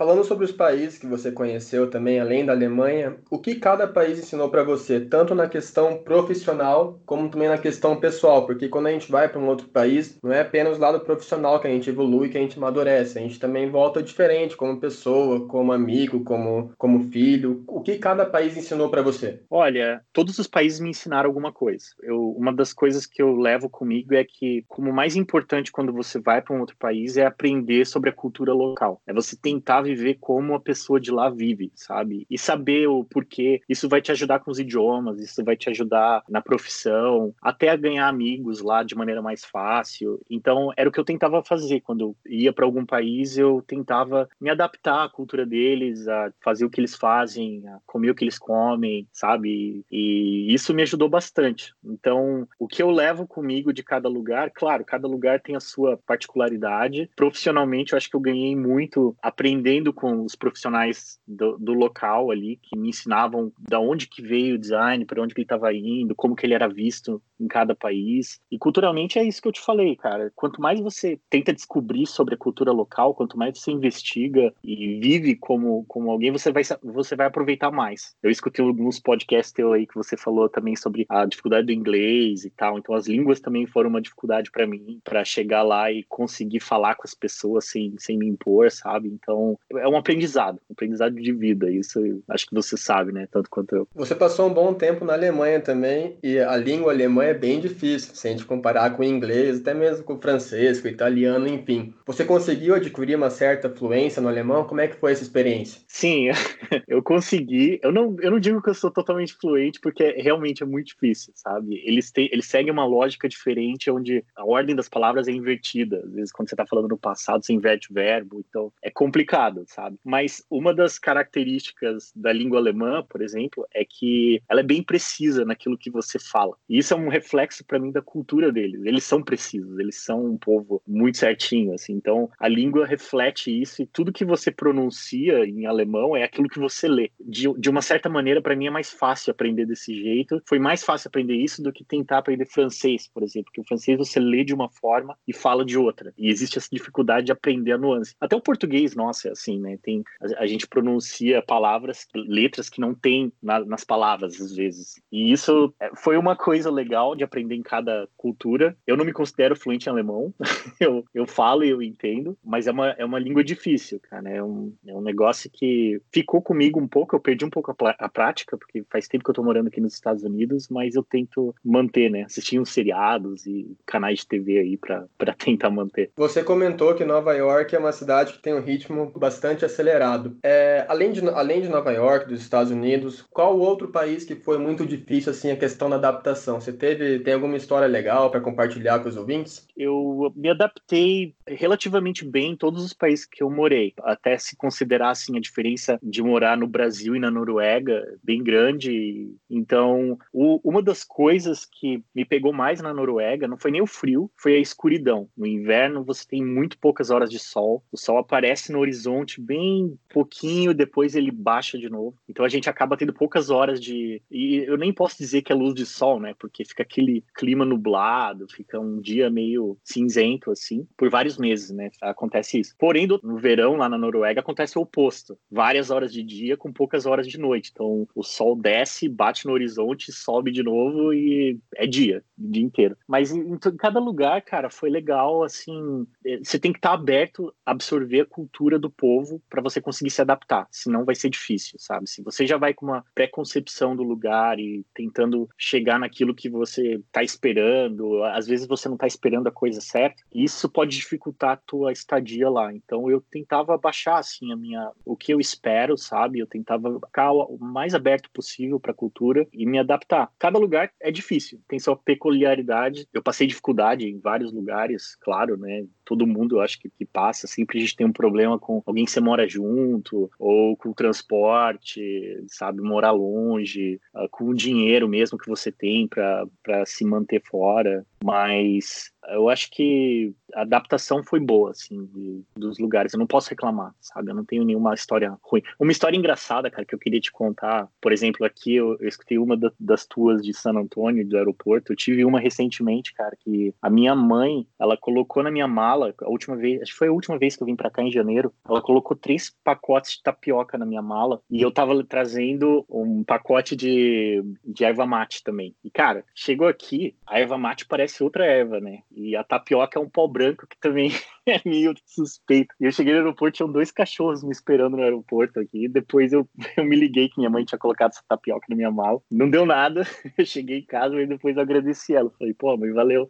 Falando 0.00 0.24
sobre 0.24 0.46
os 0.46 0.52
países 0.52 0.98
que 0.98 1.06
você 1.06 1.30
conheceu 1.30 1.90
também, 1.90 2.18
além 2.18 2.46
da 2.46 2.54
Alemanha, 2.54 3.18
o 3.30 3.38
que 3.38 3.56
cada 3.56 3.86
país 3.86 4.18
ensinou 4.18 4.48
para 4.48 4.64
você, 4.64 4.98
tanto 4.98 5.34
na 5.34 5.46
questão 5.46 5.98
profissional 5.98 6.98
como 7.04 7.28
também 7.28 7.50
na 7.50 7.58
questão 7.58 8.00
pessoal? 8.00 8.46
Porque 8.46 8.66
quando 8.66 8.86
a 8.86 8.92
gente 8.92 9.12
vai 9.12 9.28
para 9.28 9.38
um 9.38 9.46
outro 9.46 9.68
país, 9.68 10.18
não 10.22 10.32
é 10.32 10.40
apenas 10.40 10.78
o 10.78 10.80
lado 10.80 11.00
profissional 11.00 11.60
que 11.60 11.66
a 11.66 11.70
gente 11.70 11.90
evolui, 11.90 12.30
que 12.30 12.38
a 12.38 12.40
gente 12.40 12.56
amadurece, 12.56 13.18
a 13.18 13.20
gente 13.20 13.38
também 13.38 13.68
volta 13.68 14.02
diferente 14.02 14.56
como 14.56 14.80
pessoa, 14.80 15.46
como 15.46 15.70
amigo, 15.70 16.24
como, 16.24 16.72
como 16.78 17.10
filho. 17.10 17.62
O 17.68 17.82
que 17.82 17.98
cada 17.98 18.24
país 18.24 18.56
ensinou 18.56 18.88
para 18.88 19.02
você? 19.02 19.42
Olha, 19.50 20.00
todos 20.14 20.38
os 20.38 20.46
países 20.46 20.80
me 20.80 20.88
ensinaram 20.88 21.28
alguma 21.28 21.52
coisa. 21.52 21.84
Eu, 22.02 22.30
uma 22.38 22.54
das 22.54 22.72
coisas 22.72 23.04
que 23.04 23.20
eu 23.20 23.36
levo 23.36 23.68
comigo 23.68 24.14
é 24.14 24.24
que, 24.24 24.64
como 24.66 24.94
mais 24.94 25.14
importante 25.14 25.70
quando 25.70 25.92
você 25.92 26.18
vai 26.18 26.40
para 26.40 26.56
um 26.56 26.60
outro 26.60 26.76
país, 26.78 27.18
é 27.18 27.26
aprender 27.26 27.86
sobre 27.86 28.08
a 28.08 28.14
cultura 28.14 28.54
local. 28.54 29.02
É 29.06 29.12
você 29.12 29.36
tentar 29.36 29.89
viver 29.94 30.18
como 30.20 30.54
a 30.54 30.60
pessoa 30.60 31.00
de 31.00 31.10
lá 31.10 31.28
vive, 31.28 31.70
sabe? 31.74 32.26
E 32.30 32.38
saber 32.38 32.86
o 32.86 33.04
porquê. 33.04 33.60
Isso 33.68 33.88
vai 33.88 34.00
te 34.00 34.12
ajudar 34.12 34.40
com 34.40 34.50
os 34.50 34.58
idiomas, 34.58 35.20
isso 35.20 35.44
vai 35.44 35.56
te 35.56 35.68
ajudar 35.70 36.22
na 36.28 36.40
profissão, 36.40 37.34
até 37.40 37.68
a 37.68 37.76
ganhar 37.76 38.08
amigos 38.08 38.60
lá 38.60 38.82
de 38.82 38.94
maneira 38.94 39.22
mais 39.22 39.44
fácil. 39.44 40.20
Então, 40.28 40.72
era 40.76 40.88
o 40.88 40.92
que 40.92 41.00
eu 41.00 41.04
tentava 41.04 41.42
fazer 41.42 41.80
quando 41.80 42.00
eu 42.00 42.16
ia 42.26 42.52
para 42.52 42.64
algum 42.64 42.84
país, 42.84 43.36
eu 43.36 43.62
tentava 43.66 44.28
me 44.40 44.50
adaptar 44.50 45.04
à 45.04 45.08
cultura 45.08 45.44
deles, 45.44 46.06
a 46.08 46.32
fazer 46.40 46.64
o 46.64 46.70
que 46.70 46.80
eles 46.80 46.94
fazem, 46.94 47.66
a 47.66 47.78
comer 47.86 48.10
o 48.10 48.14
que 48.14 48.24
eles 48.24 48.38
comem, 48.38 49.06
sabe? 49.12 49.84
E 49.90 50.52
isso 50.52 50.74
me 50.74 50.82
ajudou 50.82 51.08
bastante. 51.08 51.74
Então, 51.84 52.46
o 52.58 52.66
que 52.66 52.82
eu 52.82 52.90
levo 52.90 53.26
comigo 53.26 53.72
de 53.72 53.82
cada 53.82 54.08
lugar, 54.08 54.50
claro, 54.50 54.84
cada 54.84 55.06
lugar 55.06 55.40
tem 55.40 55.56
a 55.56 55.60
sua 55.60 55.98
particularidade. 56.06 57.10
Profissionalmente, 57.16 57.92
eu 57.92 57.96
acho 57.96 58.08
que 58.08 58.16
eu 58.16 58.20
ganhei 58.20 58.54
muito 58.54 59.16
aprendendo 59.22 59.79
com 59.92 60.24
os 60.24 60.34
profissionais 60.34 61.18
do, 61.26 61.56
do 61.58 61.72
local 61.72 62.30
ali, 62.30 62.58
que 62.62 62.76
me 62.76 62.90
ensinavam 62.90 63.52
da 63.58 63.80
onde 63.80 64.06
que 64.06 64.20
veio 64.20 64.56
o 64.56 64.58
design, 64.58 65.04
para 65.04 65.22
onde 65.22 65.34
que 65.34 65.40
ele 65.40 65.44
estava 65.44 65.72
indo, 65.72 66.14
como 66.14 66.36
que 66.36 66.44
ele 66.44 66.54
era 66.54 66.68
visto 66.68 67.22
em 67.40 67.48
cada 67.48 67.74
país. 67.74 68.40
E 68.50 68.58
culturalmente 68.58 69.18
é 69.18 69.24
isso 69.24 69.40
que 69.40 69.48
eu 69.48 69.52
te 69.52 69.60
falei, 69.60 69.96
cara. 69.96 70.30
Quanto 70.34 70.60
mais 70.60 70.80
você 70.80 71.18
tenta 71.28 71.52
descobrir 71.52 72.06
sobre 72.06 72.34
a 72.34 72.38
cultura 72.38 72.72
local, 72.72 73.14
quanto 73.14 73.38
mais 73.38 73.58
você 73.58 73.70
investiga 73.70 74.52
e 74.62 75.00
vive 75.00 75.36
como, 75.36 75.84
como 75.88 76.10
alguém, 76.10 76.30
você 76.30 76.52
vai, 76.52 76.62
você 76.82 77.16
vai 77.16 77.26
aproveitar 77.26 77.70
mais. 77.70 78.14
Eu 78.22 78.30
escutei 78.30 78.64
alguns 78.64 79.00
podcasts 79.00 79.52
teu 79.52 79.72
aí 79.72 79.86
que 79.86 79.94
você 79.94 80.16
falou 80.16 80.48
também 80.48 80.76
sobre 80.76 81.06
a 81.08 81.24
dificuldade 81.24 81.66
do 81.66 81.72
inglês 81.72 82.44
e 82.44 82.50
tal. 82.50 82.78
Então 82.78 82.94
as 82.94 83.06
línguas 83.06 83.40
também 83.40 83.66
foram 83.66 83.90
uma 83.90 84.00
dificuldade 84.00 84.50
para 84.50 84.66
mim, 84.66 85.00
para 85.02 85.24
chegar 85.24 85.62
lá 85.62 85.90
e 85.90 86.04
conseguir 86.04 86.60
falar 86.60 86.94
com 86.94 87.02
as 87.04 87.14
pessoas 87.14 87.66
sem, 87.66 87.94
sem 87.98 88.18
me 88.18 88.26
impor, 88.26 88.70
sabe? 88.70 89.08
Então 89.08 89.58
é 89.72 89.88
um 89.88 89.96
aprendizado, 89.96 90.60
um 90.68 90.72
aprendizado 90.72 91.14
de 91.14 91.32
vida. 91.32 91.70
Isso 91.70 92.00
acho 92.28 92.46
que 92.46 92.54
você 92.54 92.76
sabe, 92.76 93.12
né? 93.12 93.26
Tanto 93.30 93.50
quanto 93.50 93.74
eu. 93.74 93.88
Você 93.94 94.14
passou 94.14 94.48
um 94.48 94.54
bom 94.54 94.74
tempo 94.74 95.04
na 95.04 95.12
Alemanha 95.12 95.60
também 95.60 96.16
e 96.22 96.38
a 96.38 96.56
língua 96.56 96.92
alemã 96.92 97.24
é 97.30 97.34
bem 97.34 97.60
difícil, 97.60 98.14
se 98.14 98.28
a 98.28 98.30
gente 98.30 98.44
comparar 98.44 98.90
com 98.96 99.02
o 99.02 99.06
inglês, 99.06 99.60
até 99.60 99.74
mesmo 99.74 100.04
com 100.04 100.14
o 100.14 100.20
francês, 100.20 100.80
com 100.80 100.88
o 100.88 100.90
italiano, 100.90 101.46
enfim. 101.48 101.94
Você 102.06 102.24
conseguiu 102.24 102.74
adquirir 102.74 103.16
uma 103.16 103.30
certa 103.30 103.70
fluência 103.70 104.20
no 104.20 104.28
alemão? 104.28 104.64
Como 104.64 104.80
é 104.80 104.88
que 104.88 104.96
foi 104.96 105.12
essa 105.12 105.22
experiência? 105.22 105.80
Sim, 105.86 106.28
eu 106.88 107.02
consegui. 107.02 107.78
Eu 107.82 107.92
não, 107.92 108.16
eu 108.20 108.30
não 108.30 108.40
digo 108.40 108.62
que 108.62 108.70
eu 108.70 108.74
sou 108.74 108.90
totalmente 108.90 109.34
fluente, 109.34 109.80
porque 109.80 110.12
realmente 110.12 110.62
é 110.62 110.66
muito 110.66 110.88
difícil, 110.88 111.32
sabe? 111.34 111.80
Eles, 111.84 112.10
têm, 112.10 112.28
eles 112.32 112.46
seguem 112.46 112.72
uma 112.72 112.84
lógica 112.84 113.28
diferente, 113.28 113.90
onde 113.90 114.24
a 114.36 114.44
ordem 114.44 114.74
das 114.74 114.88
palavras 114.88 115.28
é 115.28 115.32
invertida. 115.32 116.02
Às 116.04 116.12
vezes, 116.12 116.32
quando 116.32 116.48
você 116.48 116.54
está 116.54 116.66
falando 116.66 116.88
no 116.88 116.98
passado, 116.98 117.44
você 117.44 117.52
inverte 117.52 117.90
o 117.90 117.94
verbo, 117.94 118.44
então 118.48 118.72
é 118.82 118.90
complicado, 118.90 119.64
sabe? 119.66 119.96
Mas 120.04 120.44
uma 120.50 120.74
das 120.74 120.98
características 120.98 122.12
da 122.14 122.32
língua 122.32 122.58
alemã, 122.58 123.04
por 123.08 123.22
exemplo, 123.22 123.66
é 123.72 123.84
que 123.84 124.42
ela 124.48 124.60
é 124.60 124.64
bem 124.64 124.82
precisa 124.82 125.44
naquilo 125.44 125.78
que 125.78 125.90
você 125.90 126.18
fala. 126.18 126.56
E 126.68 126.78
isso 126.78 126.94
é 126.94 126.96
um 126.96 127.08
reflexo 127.20 127.64
para 127.64 127.78
mim 127.78 127.92
da 127.92 128.00
cultura 128.00 128.50
deles. 128.50 128.82
Eles 128.84 129.04
são 129.04 129.22
precisos, 129.22 129.78
eles 129.78 129.96
são 129.96 130.24
um 130.24 130.38
povo 130.38 130.82
muito 130.86 131.18
certinho, 131.18 131.74
assim. 131.74 131.92
Então, 131.92 132.30
a 132.38 132.48
língua 132.48 132.86
reflete 132.86 133.50
isso 133.50 133.82
e 133.82 133.86
tudo 133.86 134.12
que 134.12 134.24
você 134.24 134.50
pronuncia 134.50 135.44
em 135.44 135.66
alemão 135.66 136.16
é 136.16 136.24
aquilo 136.24 136.48
que 136.48 136.58
você 136.58 136.88
lê. 136.88 137.10
De, 137.20 137.52
de 137.58 137.70
uma 137.70 137.82
certa 137.82 138.08
maneira, 138.08 138.40
para 138.40 138.56
mim 138.56 138.66
é 138.66 138.70
mais 138.70 138.90
fácil 138.90 139.30
aprender 139.30 139.66
desse 139.66 139.94
jeito. 139.94 140.40
Foi 140.46 140.58
mais 140.58 140.82
fácil 140.82 141.08
aprender 141.08 141.34
isso 141.34 141.62
do 141.62 141.72
que 141.72 141.84
tentar 141.84 142.18
aprender 142.18 142.46
francês, 142.46 143.08
por 143.12 143.22
exemplo, 143.22 143.46
porque 143.46 143.60
o 143.60 143.64
francês 143.64 143.98
você 143.98 144.18
lê 144.18 144.42
de 144.42 144.54
uma 144.54 144.68
forma 144.68 145.16
e 145.28 145.32
fala 145.32 145.64
de 145.64 145.76
outra. 145.76 146.12
E 146.16 146.30
existe 146.30 146.58
essa 146.58 146.68
dificuldade 146.72 147.26
de 147.26 147.32
aprender 147.32 147.72
a 147.72 147.78
nuance. 147.78 148.14
Até 148.20 148.34
o 148.34 148.40
português, 148.40 148.96
nossa, 148.96 149.28
é 149.28 149.32
assim, 149.32 149.60
né? 149.60 149.78
Tem 149.82 150.02
a, 150.20 150.42
a 150.44 150.46
gente 150.46 150.66
pronuncia 150.66 151.42
palavras, 151.42 152.06
letras 152.14 152.68
que 152.68 152.80
não 152.80 152.94
tem 152.94 153.32
na, 153.42 153.64
nas 153.64 153.84
palavras 153.84 154.40
às 154.40 154.54
vezes. 154.54 155.00
E 155.12 155.32
isso 155.32 155.72
é, 155.80 155.90
foi 155.96 156.16
uma 156.16 156.36
coisa 156.36 156.70
legal 156.70 157.09
de 157.14 157.24
aprender 157.24 157.54
em 157.54 157.62
cada 157.62 158.08
cultura. 158.16 158.76
Eu 158.86 158.96
não 158.96 159.04
me 159.04 159.12
considero 159.12 159.56
fluente 159.56 159.88
em 159.88 159.92
alemão. 159.92 160.32
eu, 160.80 161.04
eu 161.14 161.26
falo 161.26 161.64
e 161.64 161.70
eu 161.70 161.82
entendo, 161.82 162.36
mas 162.44 162.66
é 162.66 162.70
uma, 162.72 162.90
é 162.90 163.04
uma 163.04 163.18
língua 163.18 163.44
difícil, 163.44 164.00
cara. 164.00 164.28
É 164.28 164.42
um, 164.42 164.72
é 164.86 164.94
um 164.94 165.00
negócio 165.00 165.50
que 165.52 166.00
ficou 166.12 166.42
comigo 166.42 166.80
um 166.80 166.88
pouco. 166.88 167.14
Eu 167.14 167.20
perdi 167.20 167.44
um 167.44 167.50
pouco 167.50 167.70
a, 167.70 167.90
a 167.98 168.08
prática, 168.08 168.56
porque 168.56 168.84
faz 168.90 169.08
tempo 169.08 169.24
que 169.24 169.30
eu 169.30 169.34
tô 169.34 169.42
morando 169.42 169.68
aqui 169.68 169.80
nos 169.80 169.94
Estados 169.94 170.22
Unidos, 170.24 170.68
mas 170.68 170.94
eu 170.94 171.02
tento 171.02 171.54
manter, 171.64 172.10
né? 172.10 172.22
Assistir 172.22 172.58
uns 172.58 172.70
seriados 172.70 173.46
e 173.46 173.76
canais 173.86 174.20
de 174.20 174.26
TV 174.26 174.58
aí 174.58 174.76
para 174.76 175.08
tentar 175.38 175.70
manter. 175.70 176.10
Você 176.16 176.42
comentou 176.42 176.94
que 176.94 177.04
Nova 177.04 177.34
York 177.34 177.74
é 177.74 177.78
uma 177.78 177.92
cidade 177.92 178.32
que 178.32 178.42
tem 178.42 178.54
um 178.54 178.60
ritmo 178.60 179.12
bastante 179.16 179.64
acelerado. 179.64 180.36
É, 180.42 180.84
além, 180.88 181.12
de, 181.12 181.26
além 181.28 181.62
de 181.62 181.68
Nova 181.68 181.92
York, 181.92 182.28
dos 182.28 182.40
Estados 182.40 182.70
Unidos, 182.70 183.24
qual 183.30 183.58
outro 183.58 183.88
país 183.88 184.24
que 184.24 184.34
foi 184.34 184.58
muito 184.58 184.86
difícil 184.86 185.32
assim 185.32 185.50
a 185.50 185.56
questão 185.56 185.88
da 185.88 185.96
adaptação? 185.96 186.60
Você 186.60 186.72
teve 186.72 186.99
tem 187.24 187.34
alguma 187.34 187.56
história 187.56 187.88
legal 187.88 188.30
para 188.30 188.40
compartilhar 188.40 188.98
com 189.00 189.08
os 189.08 189.16
ouvintes? 189.16 189.66
Eu 189.76 190.32
me 190.36 190.50
adaptei 190.50 191.34
relativamente 191.46 192.24
bem 192.24 192.52
em 192.52 192.56
todos 192.56 192.84
os 192.84 192.92
países 192.92 193.24
que 193.24 193.42
eu 193.42 193.50
morei, 193.50 193.94
até 194.02 194.36
se 194.36 194.56
considerar 194.56 195.10
assim 195.10 195.36
a 195.36 195.40
diferença 195.40 195.98
de 196.02 196.22
morar 196.22 196.56
no 196.56 196.66
Brasil 196.66 197.16
e 197.16 197.20
na 197.20 197.30
Noruega 197.30 198.04
bem 198.22 198.42
grande. 198.42 199.34
Então, 199.48 200.18
o, 200.32 200.60
uma 200.62 200.82
das 200.82 201.02
coisas 201.04 201.66
que 201.66 202.02
me 202.14 202.24
pegou 202.24 202.52
mais 202.52 202.80
na 202.80 202.92
Noruega 202.92 203.48
não 203.48 203.56
foi 203.56 203.70
nem 203.70 203.82
o 203.82 203.86
frio, 203.86 204.30
foi 204.36 204.56
a 204.56 204.60
escuridão. 204.60 205.28
No 205.36 205.46
inverno 205.46 206.04
você 206.04 206.26
tem 206.26 206.44
muito 206.44 206.78
poucas 206.78 207.10
horas 207.10 207.30
de 207.30 207.38
sol, 207.38 207.82
o 207.90 207.96
sol 207.96 208.18
aparece 208.18 208.72
no 208.72 208.78
horizonte 208.78 209.40
bem 209.40 209.98
pouquinho, 210.12 210.74
depois 210.74 211.14
ele 211.14 211.30
baixa 211.30 211.78
de 211.78 211.88
novo. 211.88 212.16
Então 212.28 212.44
a 212.44 212.48
gente 212.48 212.68
acaba 212.68 212.96
tendo 212.96 213.12
poucas 213.12 213.50
horas 213.50 213.80
de 213.80 214.22
e 214.30 214.56
eu 214.66 214.76
nem 214.76 214.92
posso 214.92 215.16
dizer 215.18 215.42
que 215.42 215.52
é 215.52 215.54
luz 215.54 215.74
de 215.74 215.86
sol, 215.86 216.20
né? 216.20 216.34
Porque 216.38 216.64
fica 216.64 216.79
aquele 216.80 217.24
clima 217.34 217.64
nublado, 217.64 218.46
fica 218.48 218.78
um 218.78 219.00
dia 219.00 219.30
meio 219.30 219.76
cinzento, 219.84 220.50
assim, 220.50 220.86
por 220.96 221.10
vários 221.10 221.38
meses, 221.38 221.70
né? 221.70 221.90
Acontece 222.00 222.60
isso. 222.60 222.74
Porém, 222.78 223.06
no 223.06 223.38
verão, 223.38 223.76
lá 223.76 223.88
na 223.88 223.98
Noruega, 223.98 224.40
acontece 224.40 224.78
o 224.78 224.82
oposto. 224.82 225.38
Várias 225.50 225.90
horas 225.90 226.12
de 226.12 226.22
dia 226.22 226.56
com 226.56 226.72
poucas 226.72 227.06
horas 227.06 227.26
de 227.26 227.38
noite. 227.38 227.70
Então, 227.72 228.06
o 228.14 228.22
sol 228.22 228.54
desce, 228.54 229.08
bate 229.08 229.46
no 229.46 229.52
horizonte, 229.52 230.12
sobe 230.12 230.50
de 230.50 230.62
novo 230.62 231.12
e 231.12 231.58
é 231.76 231.86
dia, 231.86 232.22
o 232.38 232.50
dia 232.50 232.62
inteiro. 232.62 232.96
Mas 233.06 233.32
em, 233.32 233.40
em 233.40 233.58
cada 233.58 233.98
lugar, 233.98 234.42
cara, 234.42 234.70
foi 234.70 234.90
legal, 234.90 235.42
assim, 235.42 236.06
eh, 236.24 236.38
você 236.42 236.58
tem 236.58 236.72
que 236.72 236.78
estar 236.78 236.92
aberto 236.92 237.52
a 237.64 237.70
absorver 237.80 238.20
a 238.20 238.26
cultura 238.26 238.78
do 238.78 238.90
povo 238.90 239.42
para 239.48 239.62
você 239.62 239.80
conseguir 239.80 240.10
se 240.10 240.20
adaptar, 240.20 240.68
senão 240.70 241.04
vai 241.04 241.14
ser 241.14 241.30
difícil, 241.30 241.78
sabe? 241.78 242.08
Se 242.08 242.22
você 242.22 242.46
já 242.46 242.58
vai 242.58 242.74
com 242.74 242.86
uma 242.86 243.04
pré-concepção 243.14 243.96
do 243.96 244.02
lugar 244.02 244.58
e 244.58 244.84
tentando 244.94 245.48
chegar 245.56 245.98
naquilo 245.98 246.34
que 246.34 246.48
você 246.48 246.69
está 246.78 247.22
esperando, 247.22 248.22
às 248.24 248.46
vezes 248.46 248.66
você 248.66 248.88
não 248.88 248.94
está 248.94 249.06
esperando 249.06 249.46
a 249.46 249.52
coisa 249.52 249.80
certa, 249.80 250.22
isso 250.32 250.68
pode 250.68 250.96
dificultar 250.96 251.52
a 251.52 251.56
tua 251.56 251.92
estadia 251.92 252.48
lá. 252.48 252.72
Então 252.72 253.10
eu 253.10 253.20
tentava 253.20 253.76
baixar 253.76 254.18
assim 254.18 254.52
a 254.52 254.56
minha 254.56 254.90
o 255.04 255.16
que 255.16 255.32
eu 255.32 255.40
espero, 255.40 255.96
sabe? 255.96 256.38
Eu 256.38 256.46
tentava 256.46 257.00
ficar 257.06 257.32
o 257.32 257.58
mais 257.58 257.94
aberto 257.94 258.30
possível 258.30 258.78
para 258.78 258.92
a 258.92 258.94
cultura 258.94 259.46
e 259.52 259.66
me 259.66 259.78
adaptar. 259.78 260.30
Cada 260.38 260.58
lugar 260.58 260.90
é 261.00 261.10
difícil, 261.10 261.60
tem 261.68 261.78
sua 261.78 261.96
peculiaridade. 261.96 263.06
Eu 263.12 263.22
passei 263.22 263.46
dificuldade 263.46 264.06
em 264.06 264.18
vários 264.18 264.52
lugares, 264.52 265.16
claro, 265.16 265.56
né? 265.56 265.84
Todo 266.04 266.26
mundo 266.26 266.60
acho 266.60 266.80
que, 266.80 266.90
que 266.90 267.04
passa, 267.04 267.46
sempre 267.46 267.78
a 267.78 267.80
gente 267.80 267.96
tem 267.96 268.06
um 268.06 268.12
problema 268.12 268.58
com 268.58 268.82
alguém 268.84 269.04
que 269.04 269.10
você 269.10 269.20
mora 269.20 269.48
junto 269.48 270.30
ou 270.38 270.76
com 270.76 270.90
o 270.90 270.94
transporte, 270.94 272.42
sabe, 272.48 272.80
morar 272.80 273.12
longe, 273.12 274.00
uh, 274.14 274.28
com 274.30 274.44
o 274.46 274.54
dinheiro 274.54 275.08
mesmo 275.08 275.38
que 275.38 275.48
você 275.48 275.70
tem 275.70 276.06
para 276.06 276.46
se 276.86 277.04
manter 277.04 277.42
fora. 277.44 278.04
Mas 278.22 279.10
eu 279.34 279.48
acho 279.48 279.70
que 279.70 280.34
a 280.54 280.62
adaptação 280.62 281.22
foi 281.22 281.40
boa, 281.40 281.70
assim, 281.70 282.06
de, 282.06 282.42
dos 282.56 282.78
lugares. 282.78 283.12
Eu 283.12 283.18
não 283.18 283.26
posso 283.26 283.50
reclamar, 283.50 283.94
sabe? 284.00 284.30
Eu 284.30 284.34
não 284.34 284.44
tenho 284.44 284.64
nenhuma 284.64 284.94
história 284.94 285.36
ruim. 285.42 285.62
Uma 285.78 285.92
história 285.92 286.16
engraçada, 286.16 286.70
cara, 286.70 286.84
que 286.84 286.94
eu 286.94 286.98
queria 286.98 287.20
te 287.20 287.30
contar. 287.30 287.88
Por 288.00 288.12
exemplo, 288.12 288.44
aqui 288.44 288.74
eu, 288.74 288.96
eu 289.00 289.08
escutei 289.08 289.38
uma 289.38 289.56
da, 289.56 289.72
das 289.78 290.06
tuas 290.06 290.42
de 290.42 290.52
San 290.52 290.74
Antônio, 290.74 291.26
do 291.26 291.36
aeroporto. 291.36 291.92
Eu 291.92 291.96
tive 291.96 292.24
uma 292.24 292.40
recentemente, 292.40 293.14
cara, 293.14 293.36
que 293.38 293.74
a 293.80 293.90
minha 293.90 294.14
mãe, 294.14 294.66
ela 294.78 294.96
colocou 294.96 295.42
na 295.42 295.50
minha 295.50 295.68
mala, 295.68 296.14
a 296.20 296.28
última 296.28 296.56
vez, 296.56 296.82
acho 296.82 296.92
que 296.92 296.98
foi 296.98 297.08
a 297.08 297.12
última 297.12 297.38
vez 297.38 297.56
que 297.56 297.62
eu 297.62 297.66
vim 297.66 297.76
para 297.76 297.90
cá 297.90 298.02
em 298.02 298.10
janeiro, 298.10 298.52
ela 298.68 298.82
colocou 298.82 299.16
três 299.16 299.54
pacotes 299.62 300.16
de 300.16 300.22
tapioca 300.22 300.76
na 300.76 300.86
minha 300.86 301.02
mala 301.02 301.40
e 301.50 301.62
eu 301.62 301.70
tava 301.70 302.02
trazendo 302.04 302.84
um 302.88 303.22
pacote 303.24 303.76
de, 303.76 304.42
de 304.64 304.84
erva 304.84 305.06
mate 305.06 305.42
também. 305.42 305.74
E, 305.84 305.90
cara, 305.90 306.24
chegou 306.34 306.66
aqui, 306.66 307.14
a 307.26 307.38
erva 307.38 307.58
mate 307.58 307.86
parece 307.86 308.22
outra 308.22 308.44
erva, 308.44 308.80
né? 308.80 309.00
E 309.22 309.36
a 309.36 309.44
tapioca 309.44 309.98
é 309.98 310.02
um 310.02 310.08
pó 310.08 310.26
branco 310.26 310.66
que 310.66 310.78
também 310.80 311.10
é 311.46 311.60
meio 311.64 311.94
suspeito. 312.06 312.74
E 312.80 312.84
eu 312.84 312.92
cheguei 312.92 313.12
no 313.12 313.20
aeroporto, 313.20 313.56
tinham 313.56 313.70
dois 313.70 313.90
cachorros 313.90 314.42
me 314.42 314.50
esperando 314.50 314.96
no 314.96 315.02
aeroporto 315.02 315.60
aqui. 315.60 315.88
Depois 315.88 316.32
eu, 316.32 316.48
eu 316.76 316.84
me 316.84 316.96
liguei 316.96 317.28
que 317.28 317.38
minha 317.38 317.50
mãe 317.50 317.64
tinha 317.64 317.78
colocado 317.78 318.12
essa 318.12 318.22
tapioca 318.26 318.66
na 318.68 318.76
minha 318.76 318.90
mala. 318.90 319.20
Não 319.30 319.50
deu 319.50 319.66
nada. 319.66 320.02
Eu 320.38 320.46
cheguei 320.46 320.78
em 320.78 320.84
casa 320.84 321.20
e 321.20 321.26
depois 321.26 321.56
eu 321.56 321.62
agradeci 321.62 322.14
ela. 322.14 322.30
Falei, 322.38 322.54
pô, 322.54 322.76
mãe, 322.76 322.92
valeu. 322.92 323.28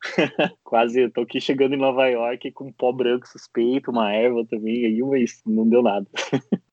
Quase, 0.62 1.00
eu 1.00 1.10
tô 1.10 1.22
aqui 1.22 1.40
chegando 1.40 1.74
em 1.74 1.78
Nova 1.78 2.06
York 2.06 2.52
com 2.52 2.68
um 2.68 2.72
pó 2.72 2.92
branco 2.92 3.26
suspeito, 3.26 3.90
uma 3.90 4.12
erva 4.12 4.44
também, 4.46 4.86
aí, 4.86 5.02
mas 5.02 5.40
não 5.44 5.68
deu 5.68 5.82
nada. 5.82 6.06